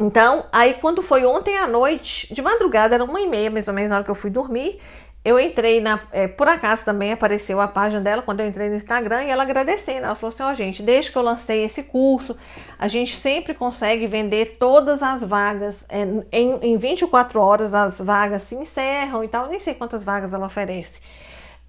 [0.00, 3.74] Então, aí quando foi ontem à noite, de madrugada, era uma e meia mais ou
[3.74, 4.80] menos na hora que eu fui dormir,
[5.24, 6.00] eu entrei na.
[6.12, 9.42] É, por acaso também apareceu a página dela quando eu entrei no Instagram e ela
[9.42, 10.06] agradecendo.
[10.06, 12.36] Ela falou assim: Ó, oh, gente, desde que eu lancei esse curso,
[12.78, 15.84] a gente sempre consegue vender todas as vagas.
[15.88, 19.48] É, em, em 24 horas as vagas se encerram e tal.
[19.48, 21.00] nem sei quantas vagas ela oferece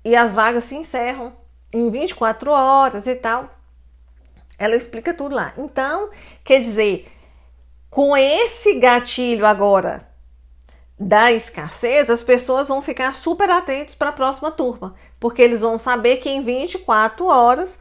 [0.03, 1.33] e as vagas se encerram
[1.73, 3.49] em 24 horas e tal.
[4.57, 5.53] Ela explica tudo lá.
[5.57, 6.09] Então,
[6.43, 7.07] quer dizer,
[7.89, 10.07] Com esse gatilho agora
[10.99, 15.79] da escassez, as pessoas vão ficar super atentos para a próxima turma, porque eles vão
[15.79, 17.79] saber que em 24 horas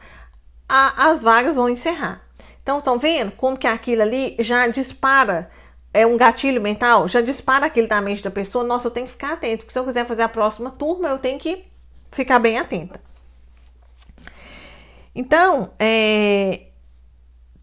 [0.67, 2.21] a, as vagas vão encerrar.
[2.61, 5.49] Então, estão vendo como que aquilo ali já dispara,
[5.93, 8.63] é um gatilho mental, já dispara aquilo da mente da pessoa.
[8.63, 11.17] Nossa, eu tenho que ficar atento, porque se eu quiser fazer a próxima turma, eu
[11.17, 11.65] tenho que
[12.11, 13.01] ficar bem atenta.
[15.15, 16.67] Então, é,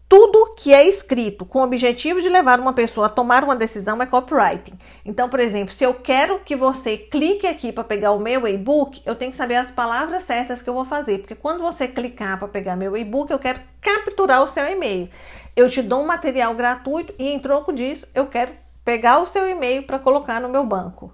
[0.09, 4.01] tudo que é escrito com o objetivo de levar uma pessoa a tomar uma decisão
[4.01, 4.79] é copywriting.
[5.05, 9.01] Então, por exemplo, se eu quero que você clique aqui para pegar o meu e-book,
[9.05, 12.39] eu tenho que saber as palavras certas que eu vou fazer, porque quando você clicar
[12.39, 15.09] para pegar meu e-book, eu quero capturar o seu e-mail.
[15.55, 18.53] Eu te dou um material gratuito e em troco disso, eu quero
[18.85, 21.13] pegar o seu e-mail para colocar no meu banco.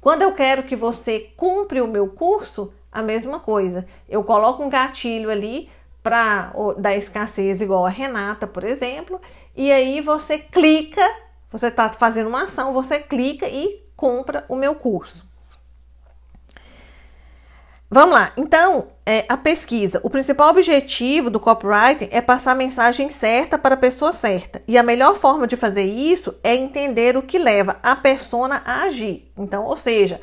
[0.00, 3.86] Quando eu quero que você cumpra o meu curso, a mesma coisa.
[4.08, 5.70] Eu coloco um gatilho ali
[6.02, 9.20] para da escassez igual a Renata, por exemplo,
[9.56, 11.06] e aí você clica,
[11.50, 15.30] você está fazendo uma ação, você clica e compra o meu curso.
[17.94, 20.00] Vamos lá, então, é, a pesquisa.
[20.02, 24.62] O principal objetivo do copywriting é passar a mensagem certa para a pessoa certa.
[24.66, 28.84] E a melhor forma de fazer isso é entender o que leva a persona a
[28.84, 29.30] agir.
[29.36, 30.22] Então, ou seja,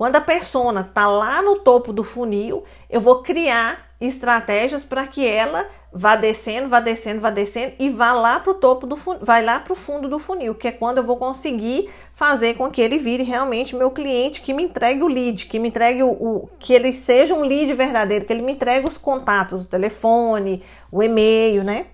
[0.00, 5.26] quando a persona está lá no topo do funil, eu vou criar estratégias para que
[5.26, 9.20] ela vá descendo, vá descendo, vá descendo e vá lá para o topo do funil,
[9.22, 12.70] vai lá para o fundo do funil, que é quando eu vou conseguir fazer com
[12.70, 16.08] que ele vire realmente meu cliente, que me entregue o lead, que me entregue o,
[16.08, 20.62] o que ele seja um lead verdadeiro, que ele me entregue os contatos, o telefone,
[20.90, 21.88] o e-mail, né?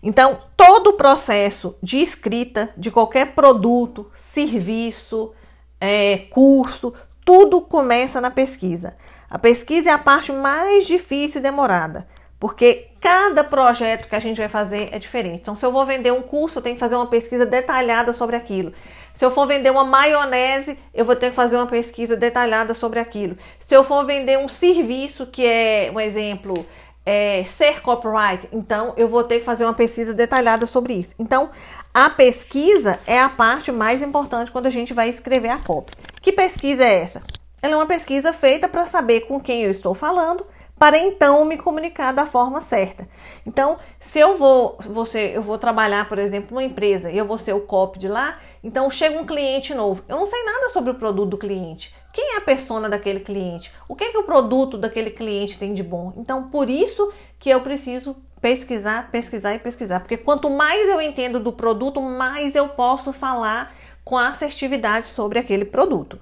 [0.00, 5.34] Então, todo o processo de escrita de qualquer produto, serviço,
[5.80, 6.92] é, curso,
[7.24, 8.94] tudo começa na pesquisa.
[9.28, 12.06] A pesquisa é a parte mais difícil e demorada,
[12.38, 15.40] porque cada projeto que a gente vai fazer é diferente.
[15.42, 18.36] Então, se eu vou vender um curso, eu tenho que fazer uma pesquisa detalhada sobre
[18.36, 18.72] aquilo.
[19.14, 22.98] Se eu for vender uma maionese, eu vou ter que fazer uma pesquisa detalhada sobre
[22.98, 23.36] aquilo.
[23.58, 26.66] Se eu for vender um serviço, que é um exemplo,
[27.06, 31.14] é, ser copyright, então eu vou ter que fazer uma pesquisa detalhada sobre isso.
[31.20, 31.48] Então,
[31.94, 35.92] a pesquisa é a parte mais importante quando a gente vai escrever a copy.
[36.20, 37.22] Que pesquisa é essa?
[37.62, 40.44] Ela é uma pesquisa feita para saber com quem eu estou falando,
[40.78, 43.08] para então me comunicar da forma certa.
[43.46, 47.38] Então, se eu vou, você, eu vou trabalhar, por exemplo, numa empresa e eu vou
[47.38, 50.04] ser o copy de lá, então chega um cliente novo.
[50.08, 51.94] Eu não sei nada sobre o produto do cliente.
[52.16, 53.70] Quem é a persona daquele cliente?
[53.86, 56.14] O que é que o produto daquele cliente tem de bom?
[56.16, 61.38] Então, por isso que eu preciso pesquisar, pesquisar e pesquisar, porque quanto mais eu entendo
[61.38, 66.18] do produto, mais eu posso falar com assertividade sobre aquele produto.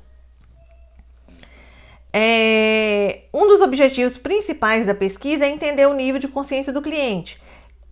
[2.13, 7.41] É, um dos objetivos principais da pesquisa é entender o nível de consciência do cliente.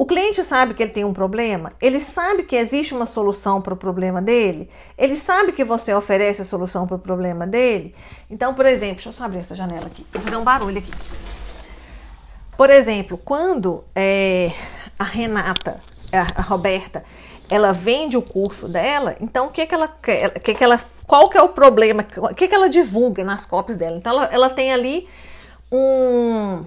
[0.03, 3.73] O cliente sabe que ele tem um problema, ele sabe que existe uma solução para
[3.73, 7.95] o problema dele, ele sabe que você oferece a solução para o problema dele.
[8.29, 10.91] Então, por exemplo, deixa eu só abrir essa janela aqui, vou fazer um barulho aqui.
[12.57, 14.51] Por exemplo, quando é,
[14.99, 15.81] a Renata,
[16.35, 17.05] a Roberta,
[17.49, 21.31] ela vende o curso dela, então o que que ela quer, que que ela, qual
[21.31, 23.99] que é o problema, o que que ela divulga nas copies dela?
[23.99, 25.09] Então ela, ela tem ali
[25.71, 26.65] um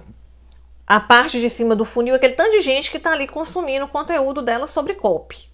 [0.87, 3.87] a parte de cima do funil, aquele tanto de gente que está ali consumindo o
[3.87, 5.49] conteúdo dela sobre copy.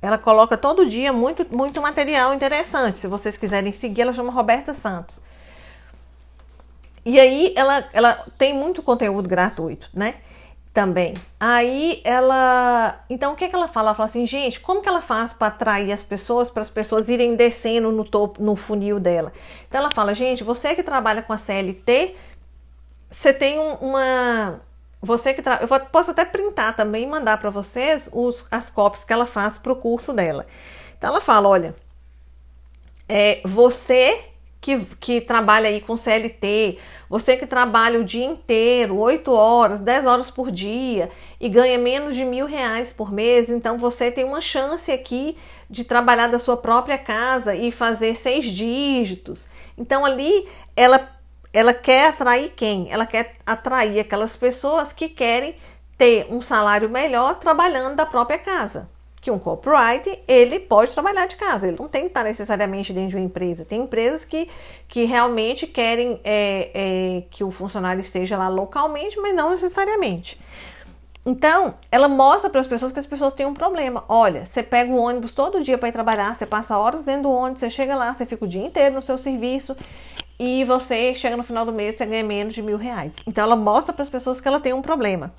[0.00, 2.98] Ela coloca todo dia muito, muito material interessante.
[2.98, 5.20] Se vocês quiserem seguir, ela chama Roberta Santos.
[7.04, 10.16] E aí ela, ela tem muito conteúdo gratuito, né?
[10.76, 11.14] também.
[11.40, 13.02] Aí ela.
[13.08, 13.88] Então o que, é que ela fala?
[13.88, 17.08] Ela fala assim, gente, como que ela faz para atrair as pessoas, para as pessoas
[17.08, 19.32] irem descendo no topo, no funil dela?
[19.66, 22.14] Então ela fala, gente, você que trabalha com a CLT,
[23.10, 24.60] você tem uma.
[25.02, 25.60] Você que tra...
[25.60, 29.58] Eu posso até printar também e mandar para vocês os, as cópias que ela faz
[29.58, 30.46] para o curso dela.
[30.96, 31.76] Então ela fala: olha,
[33.08, 34.24] é, você
[34.66, 36.78] que, que trabalha aí com CLT,
[37.08, 41.08] você que trabalha o dia inteiro, 8 horas, 10 horas por dia
[41.40, 45.36] e ganha menos de mil reais por mês, então você tem uma chance aqui
[45.70, 49.46] de trabalhar da sua própria casa e fazer seis dígitos.
[49.78, 51.15] Então ali ela,
[51.56, 52.92] ela quer atrair quem?
[52.92, 55.56] Ela quer atrair aquelas pessoas que querem
[55.96, 61.34] ter um salário melhor trabalhando da própria casa que um copyright ele pode trabalhar de
[61.34, 63.64] casa, ele não tem que estar necessariamente dentro de uma empresa.
[63.64, 64.48] Tem empresas que,
[64.86, 70.38] que realmente querem é, é, que o funcionário esteja lá localmente, mas não necessariamente.
[71.24, 74.04] Então, ela mostra para as pessoas que as pessoas têm um problema.
[74.08, 77.32] Olha, você pega o ônibus todo dia para ir trabalhar, você passa horas dentro do
[77.32, 79.76] ônibus, você chega lá, você fica o dia inteiro no seu serviço
[80.38, 83.14] e você chega no final do mês, você ganha menos de mil reais.
[83.26, 85.32] Então, ela mostra para as pessoas que ela tem um problema.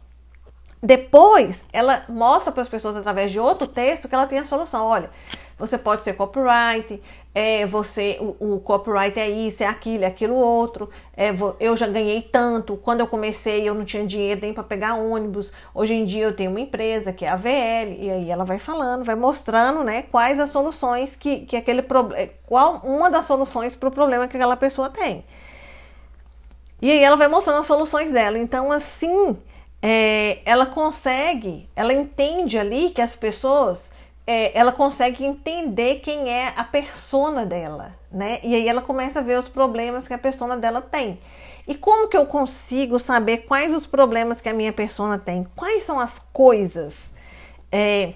[0.82, 4.86] Depois, ela mostra para as pessoas através de outro texto que ela tem a solução.
[4.86, 5.10] Olha,
[5.58, 7.02] você pode ser copyright,
[7.40, 10.90] é, você o, o copyright é isso, é aquilo, é aquilo outro.
[11.16, 12.76] É, eu já ganhei tanto.
[12.78, 15.54] Quando eu comecei, eu não tinha dinheiro nem para pegar ônibus.
[15.72, 18.58] Hoje em dia eu tenho uma empresa que é a VL, e aí ela vai
[18.58, 22.28] falando, vai mostrando né, quais as soluções que, que aquele problema.
[22.48, 25.24] Qual uma das soluções para o problema que aquela pessoa tem.
[26.82, 28.40] E aí ela vai mostrando as soluções dela.
[28.40, 29.38] Então, assim,
[29.80, 33.92] é, ela consegue, ela entende ali que as pessoas
[34.28, 38.40] é, ela consegue entender quem é a persona dela, né?
[38.44, 41.18] E aí ela começa a ver os problemas que a persona dela tem.
[41.66, 45.48] E como que eu consigo saber quais os problemas que a minha persona tem?
[45.56, 47.14] Quais são as coisas
[47.72, 48.14] é,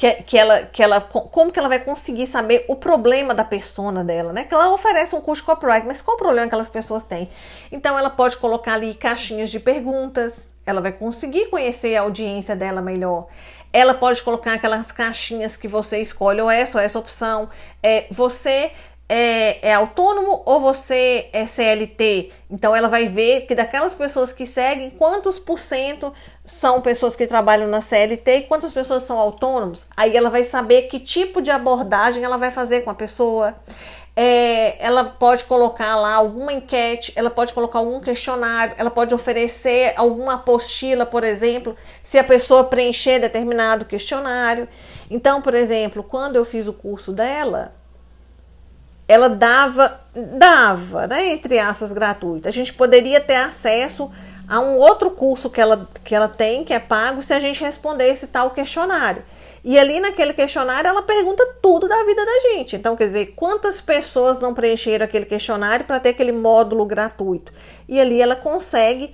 [0.00, 4.02] que, que, ela, que ela, como que ela vai conseguir saber o problema da persona
[4.02, 4.44] dela, né?
[4.44, 7.28] Que ela oferece um curso de copyright, mas qual o problema que aquelas pessoas têm?
[7.70, 12.80] Então ela pode colocar ali caixinhas de perguntas, ela vai conseguir conhecer a audiência dela
[12.80, 13.26] melhor.
[13.74, 17.50] Ela pode colocar aquelas caixinhas que você escolhe, ou essa ou essa opção.
[17.82, 18.72] É, você
[19.12, 22.30] é, é, autônomo ou você é CLT?
[22.48, 27.26] Então ela vai ver que daquelas pessoas que seguem, quantos por cento são pessoas que
[27.26, 29.84] trabalham na CLT e quantas pessoas são autônomos.
[29.96, 33.56] Aí ela vai saber que tipo de abordagem ela vai fazer com a pessoa
[34.14, 39.92] é, ela pode colocar lá alguma enquete, ela pode colocar algum questionário, ela pode oferecer
[39.96, 44.68] alguma apostila, por exemplo, se a pessoa preencher determinado questionário.
[45.10, 47.79] Então, por exemplo, quando eu fiz o curso dela,
[49.10, 50.00] ela dava,
[50.38, 52.46] dava, né, entre aspas, gratuito.
[52.46, 54.08] A gente poderia ter acesso
[54.46, 57.60] a um outro curso que ela, que ela tem, que é pago, se a gente
[57.60, 59.24] respondesse tal questionário.
[59.64, 62.76] E ali naquele questionário ela pergunta tudo da vida da gente.
[62.76, 67.52] Então, quer dizer, quantas pessoas não preencheram aquele questionário para ter aquele módulo gratuito?
[67.88, 69.12] E ali ela consegue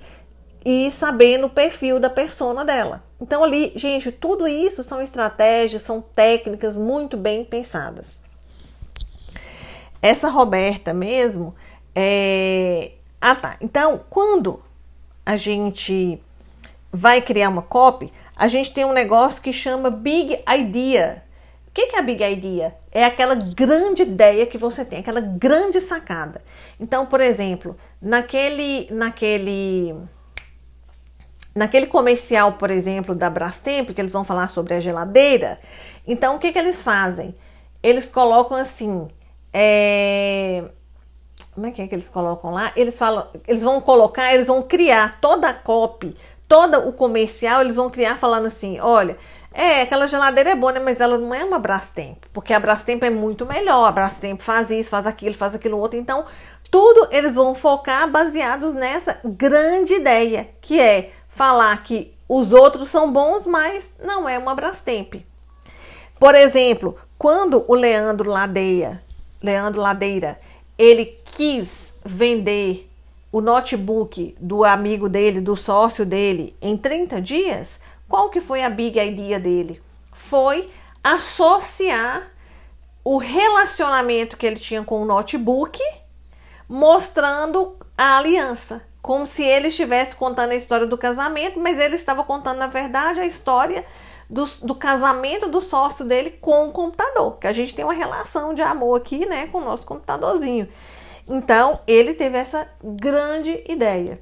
[0.63, 3.03] ir sabendo o perfil da persona dela.
[3.19, 8.26] Então, ali, gente, tudo isso são estratégias, são técnicas muito bem pensadas.
[10.07, 11.53] Essa Roberta mesmo
[11.93, 12.91] é.
[13.19, 13.57] Ah, tá.
[13.59, 14.61] Então, quando
[15.25, 16.17] a gente
[16.89, 21.25] vai criar uma copy, a gente tem um negócio que chama Big Idea.
[21.67, 22.73] O que é a Big Idea?
[22.89, 26.41] É aquela grande ideia que você tem, aquela grande sacada.
[26.79, 29.93] Então, por exemplo, naquele, naquele,
[31.53, 35.59] naquele comercial, por exemplo, da Brastemp, que eles vão falar sobre a geladeira.
[36.07, 37.35] Então, o que, que eles fazem?
[37.83, 39.09] Eles colocam assim,
[39.59, 40.63] é,
[41.53, 42.71] como é que é que eles colocam lá?
[42.75, 46.15] Eles falam, eles vão colocar, eles vão criar toda a copy
[46.47, 49.17] todo o comercial eles vão criar falando assim: olha,
[49.53, 50.79] é, aquela geladeira é boa, né?
[50.79, 53.85] Mas ela não é uma Brastemp, porque a Brastemp é muito melhor.
[53.85, 55.99] A Brastemp faz isso, faz aquilo, faz aquilo outro.
[55.99, 56.25] Então,
[56.71, 63.11] tudo eles vão focar baseados nessa grande ideia, que é falar que os outros são
[63.11, 65.15] bons, mas não é uma Brastemp.
[66.19, 69.01] Por exemplo, quando o Leandro Ladeira,
[69.41, 70.39] Leandro Ladeira,
[70.77, 72.89] ele quis vender
[73.31, 78.69] o notebook do amigo dele, do sócio dele, em 30 dias, qual que foi a
[78.69, 79.81] big idea dele?
[80.13, 80.69] Foi
[81.03, 82.31] associar
[83.03, 85.79] o relacionamento que ele tinha com o notebook,
[86.67, 92.23] mostrando a aliança, como se ele estivesse contando a história do casamento, mas ele estava
[92.23, 93.85] contando, na verdade, a história
[94.29, 98.53] do, do, casamento do sócio dele com o computador, que a gente tem uma relação
[98.53, 100.67] de amor aqui, né, com o nosso computadorzinho.
[101.27, 104.19] Então, ele teve essa grande ideia.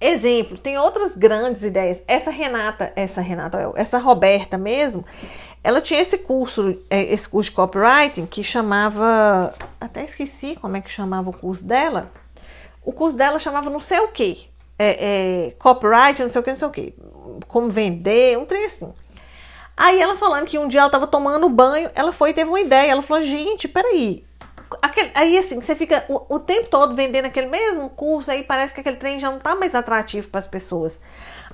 [0.00, 2.02] Exemplo, tem outras grandes ideias.
[2.06, 5.04] Essa Renata, essa Renata, essa Roberta mesmo,
[5.64, 10.80] ela tinha esse curso, é, esse curso de copywriting que chamava, até esqueci como é
[10.80, 12.12] que chamava o curso dela.
[12.84, 14.48] O curso dela chamava não sei o que,
[14.78, 16.94] é, é, copyright, não sei o que, não sei o que,
[17.46, 18.92] como vender, um trem assim.
[19.76, 22.60] Aí ela falando que um dia ela estava tomando banho, ela foi e teve uma
[22.60, 22.90] ideia.
[22.90, 24.24] Ela falou: gente, peraí,
[24.82, 28.74] Aquele, aí assim, você fica o, o, tempo todo vendendo aquele mesmo curso, aí parece
[28.74, 31.00] que aquele trem já não tá mais atrativo para as pessoas.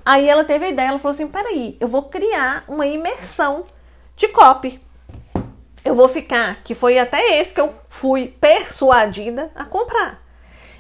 [0.05, 3.67] Aí ela teve a ideia, ela falou assim: peraí, eu vou criar uma imersão
[4.17, 4.81] de copy.
[5.85, 10.23] Eu vou ficar, que foi até esse que eu fui persuadida a comprar.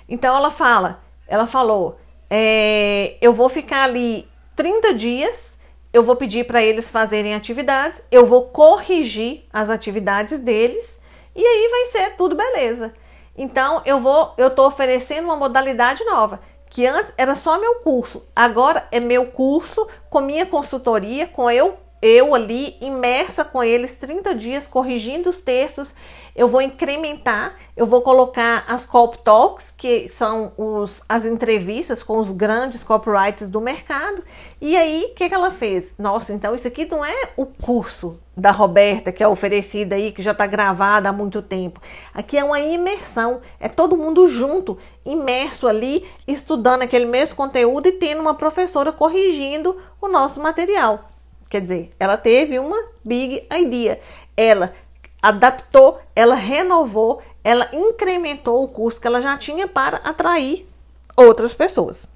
[0.08, 1.98] Então ela fala, ela falou,
[2.30, 4.28] é, eu vou ficar ali
[4.62, 5.58] 30 dias,
[5.92, 11.00] eu vou pedir para eles fazerem atividades, eu vou corrigir as atividades deles
[11.34, 12.94] e aí vai ser tudo beleza.
[13.36, 16.38] Então eu vou, eu tô oferecendo uma modalidade nova,
[16.70, 21.76] que antes era só meu curso, agora é meu curso com minha consultoria, com eu
[22.02, 25.94] eu ali imersa com eles 30 dias corrigindo os textos.
[26.34, 32.18] Eu vou incrementar, eu vou colocar as Cop Talks, que são os, as entrevistas com
[32.18, 34.24] os grandes copywriters do mercado.
[34.64, 35.96] E aí, o que, que ela fez?
[35.98, 40.22] Nossa, então isso aqui não é o curso da Roberta, que é oferecida aí, que
[40.22, 41.82] já está gravada há muito tempo.
[42.14, 47.92] Aqui é uma imersão, é todo mundo junto, imerso ali, estudando aquele mesmo conteúdo e
[47.92, 51.10] tendo uma professora corrigindo o nosso material.
[51.50, 53.98] Quer dizer, ela teve uma big idea.
[54.36, 54.72] Ela
[55.20, 60.68] adaptou, ela renovou, ela incrementou o curso que ela já tinha para atrair
[61.16, 62.06] outras pessoas.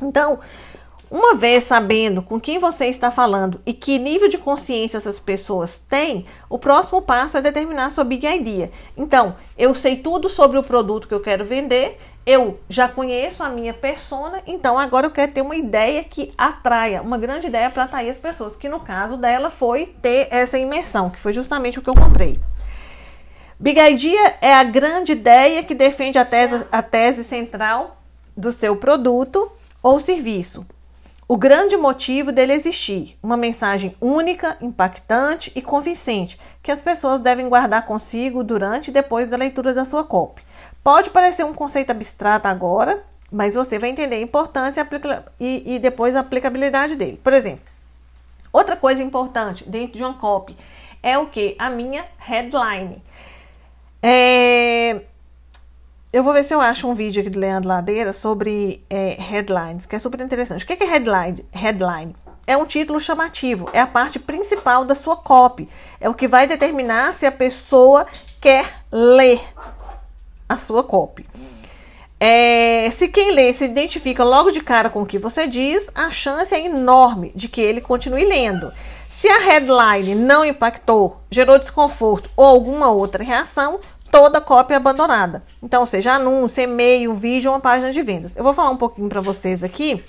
[0.00, 0.38] Então,
[1.10, 5.78] uma vez sabendo com quem você está falando e que nível de consciência essas pessoas
[5.78, 8.70] têm, o próximo passo é determinar sua big idea.
[8.96, 13.48] Então, eu sei tudo sobre o produto que eu quero vender, eu já conheço a
[13.48, 17.84] minha persona, então agora eu quero ter uma ideia que atraia, uma grande ideia para
[17.84, 21.82] atrair as pessoas, que no caso dela foi ter essa imersão, que foi justamente o
[21.82, 22.38] que eu comprei.
[23.58, 27.96] Big Idea é a grande ideia que defende a tese, a tese central
[28.36, 29.50] do seu produto
[29.82, 30.66] ou serviço.
[31.30, 37.50] O grande motivo dele existir, uma mensagem única, impactante e convincente, que as pessoas devem
[37.50, 40.42] guardar consigo durante e depois da leitura da sua copy.
[40.82, 44.88] Pode parecer um conceito abstrato agora, mas você vai entender a importância
[45.38, 47.20] e, e depois a aplicabilidade dele.
[47.22, 47.64] Por exemplo,
[48.50, 50.56] outra coisa importante dentro de uma copy
[51.02, 51.54] é o que?
[51.58, 53.02] A minha headline.
[54.02, 55.02] É,
[56.12, 59.84] eu vou ver se eu acho um vídeo aqui do Leandro Ladeira sobre é, headlines,
[59.84, 60.64] que é super interessante.
[60.64, 61.44] O que é headline?
[61.52, 65.68] Headline é um título chamativo, é a parte principal da sua copy.
[66.00, 68.06] É o que vai determinar se a pessoa
[68.40, 69.40] quer ler
[70.48, 71.26] a sua copy.
[72.18, 76.10] É, se quem lê se identifica logo de cara com o que você diz, a
[76.10, 78.72] chance é enorme de que ele continue lendo.
[79.10, 83.78] Se a headline não impactou, gerou desconforto ou alguma outra reação,
[84.10, 85.42] toda cópia abandonada.
[85.62, 88.36] Então, seja anúncio, e-mail, vídeo, uma página de vendas.
[88.36, 90.04] Eu vou falar um pouquinho para vocês aqui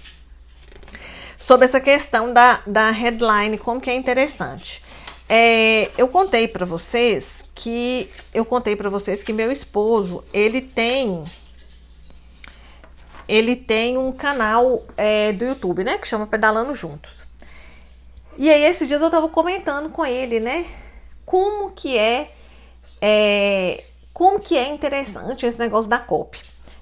[1.37, 4.83] sobre essa questão da, da headline, como que é interessante.
[5.27, 11.23] É, eu contei para vocês que eu contei para vocês que meu esposo ele tem
[13.27, 17.11] ele tem um canal é, do YouTube, né, que chama Pedalando Juntos.
[18.37, 20.65] E aí esses dias eu tava comentando com ele, né,
[21.25, 22.31] como que é,
[22.99, 23.83] é
[24.13, 26.39] como que é interessante esse negócio da COP.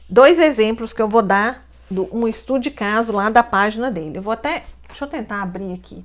[0.09, 4.17] Dois exemplos que eu vou dar do um estudo de caso lá da página dele.
[4.17, 6.03] Eu vou até, deixa eu tentar abrir aqui.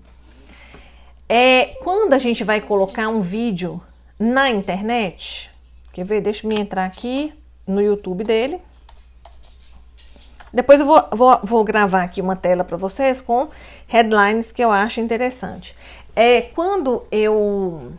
[1.28, 3.80] É, quando a gente vai colocar um vídeo
[4.18, 5.50] na internet,
[5.92, 6.20] quer ver?
[6.20, 7.32] Deixa eu entrar aqui
[7.66, 8.60] no YouTube dele.
[10.52, 13.48] Depois eu vou, vou, vou gravar aqui uma tela para vocês com
[13.86, 15.74] headlines que eu acho interessante.
[16.14, 17.92] É quando eu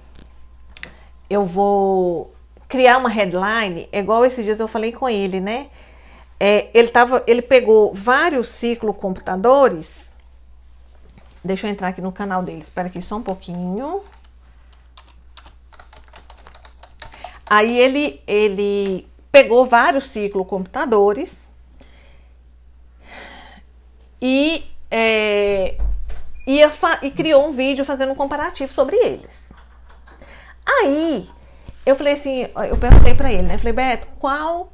[1.30, 2.32] eu vou
[2.74, 5.70] criar uma headline, é igual esses dias eu falei com ele, né?
[6.40, 10.12] É, ele, tava, ele pegou vários ciclocomputadores.
[11.44, 14.02] Deixa eu entrar aqui no canal dele, espera aqui só um pouquinho.
[17.48, 21.48] Aí ele, ele pegou vários ciclocomputadores
[24.20, 25.78] e, é,
[26.48, 26.72] ia
[27.04, 29.54] e criou um vídeo fazendo um comparativo sobre eles.
[30.66, 31.30] Aí
[31.86, 33.58] eu falei assim, eu perguntei para ele, né?
[33.58, 34.72] falei, Beto, qual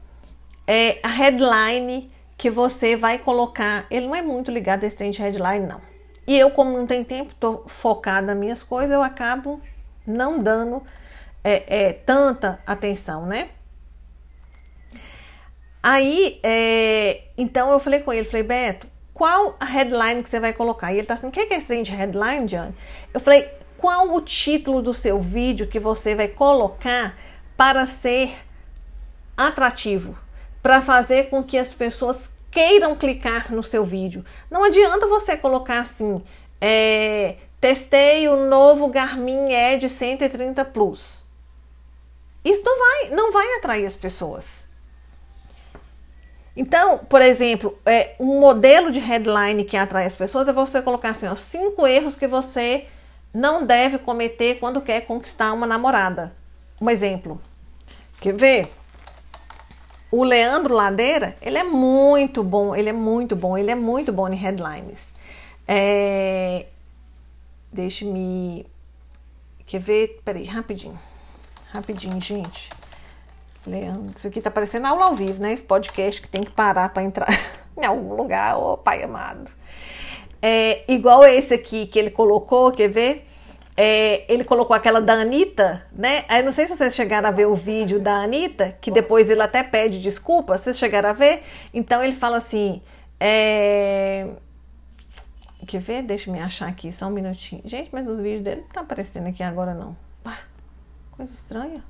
[0.67, 3.85] é a headline que você vai colocar?
[3.89, 5.81] Ele não é muito ligado a esse trem de headline, não.
[6.27, 9.59] E eu, como não tenho tempo, tô focada nas minhas coisas, eu acabo
[10.05, 10.83] não dando
[11.43, 13.49] é, é, tanta atenção, né?
[15.81, 20.53] Aí, é, então eu falei com ele, falei, Beto, qual a headline que você vai
[20.53, 20.93] colocar?
[20.93, 22.73] E ele tá assim, o que é esse trem de headline, John?
[23.13, 23.49] Eu falei,
[23.79, 27.17] qual o título do seu vídeo que você vai colocar
[27.57, 28.35] para ser
[29.35, 30.17] atrativo,
[30.61, 34.25] para fazer com que as pessoas queiram clicar no seu vídeo.
[34.51, 36.21] Não adianta você colocar assim,
[36.59, 41.25] é, testei o novo Garmin Edge 130 Plus.
[42.43, 44.67] Isso não vai, não vai atrair as pessoas.
[46.55, 51.11] Então, por exemplo, é, um modelo de headline que atrai as pessoas é você colocar
[51.11, 52.85] assim, ó, cinco erros que você
[53.33, 56.33] não deve cometer quando quer conquistar uma namorada.
[56.81, 57.39] Um exemplo.
[58.19, 58.71] Quer ver?
[60.11, 64.27] O Leandro Ladeira, ele é muito bom, ele é muito bom, ele é muito bom
[64.27, 65.13] em headlines.
[65.67, 66.65] É...
[67.71, 68.65] Deixe-me.
[69.67, 70.19] Quer ver?
[70.25, 70.99] Peraí, rapidinho.
[71.71, 72.69] Rapidinho, gente.
[73.67, 75.53] Leandro, isso aqui tá parecendo aula ao vivo, né?
[75.53, 77.27] Esse podcast que tem que parar para entrar
[77.77, 79.51] em algum lugar, ô oh, pai amado.
[80.41, 83.25] É, igual esse aqui que ele colocou, quer ver?
[83.75, 86.25] É, ele colocou aquela da Anitta, né?
[86.27, 89.41] Aí não sei se vocês chegaram a ver o vídeo da Anitta, que depois ele
[89.41, 91.43] até pede desculpa, vocês chegaram a ver?
[91.73, 92.81] Então ele fala assim.
[93.19, 94.27] É...
[95.67, 96.01] Quer ver?
[96.03, 97.61] Deixa eu me achar aqui, só um minutinho.
[97.65, 99.95] Gente, mas os vídeos dele não tá aparecendo aqui agora, não.
[101.11, 101.83] Coisa estranha.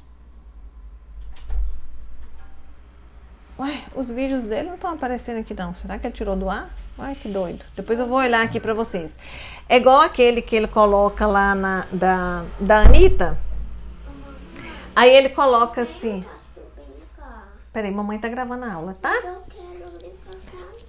[3.59, 5.75] Ué, os vídeos dele não estão aparecendo aqui, não.
[5.75, 6.69] Será que ele tirou do ar?
[6.97, 7.63] Ai, que doido.
[7.75, 9.17] Depois eu vou olhar aqui pra vocês.
[9.67, 13.37] É igual aquele que ele coloca lá na da, da Anitta.
[14.95, 16.23] Aí ele coloca assim.
[17.73, 19.13] Peraí, mamãe tá gravando a aula, tá?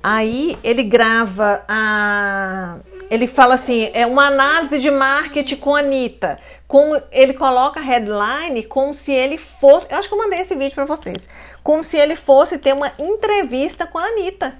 [0.02, 2.78] Aí ele grava a.
[3.10, 6.38] Ele fala assim: é uma análise de marketing com a Anitta.
[6.68, 9.86] Com, ele coloca a headline como se ele fosse.
[9.90, 11.28] Eu acho que eu mandei esse vídeo para vocês.
[11.62, 14.56] Como se ele fosse ter uma entrevista com a Anitta.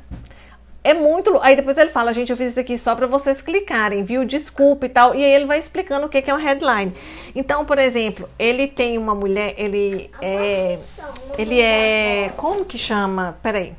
[0.82, 1.38] É muito.
[1.42, 4.24] Aí depois ele fala, gente, eu fiz isso aqui só para vocês clicarem, viu?
[4.24, 5.14] Desculpa e tal.
[5.14, 6.92] E aí ele vai explicando o que é uma headline.
[7.36, 10.78] Então, por exemplo, ele tem uma mulher, ele é.
[11.38, 12.32] Ele é.
[12.36, 13.38] Como que chama?
[13.42, 13.74] Peraí.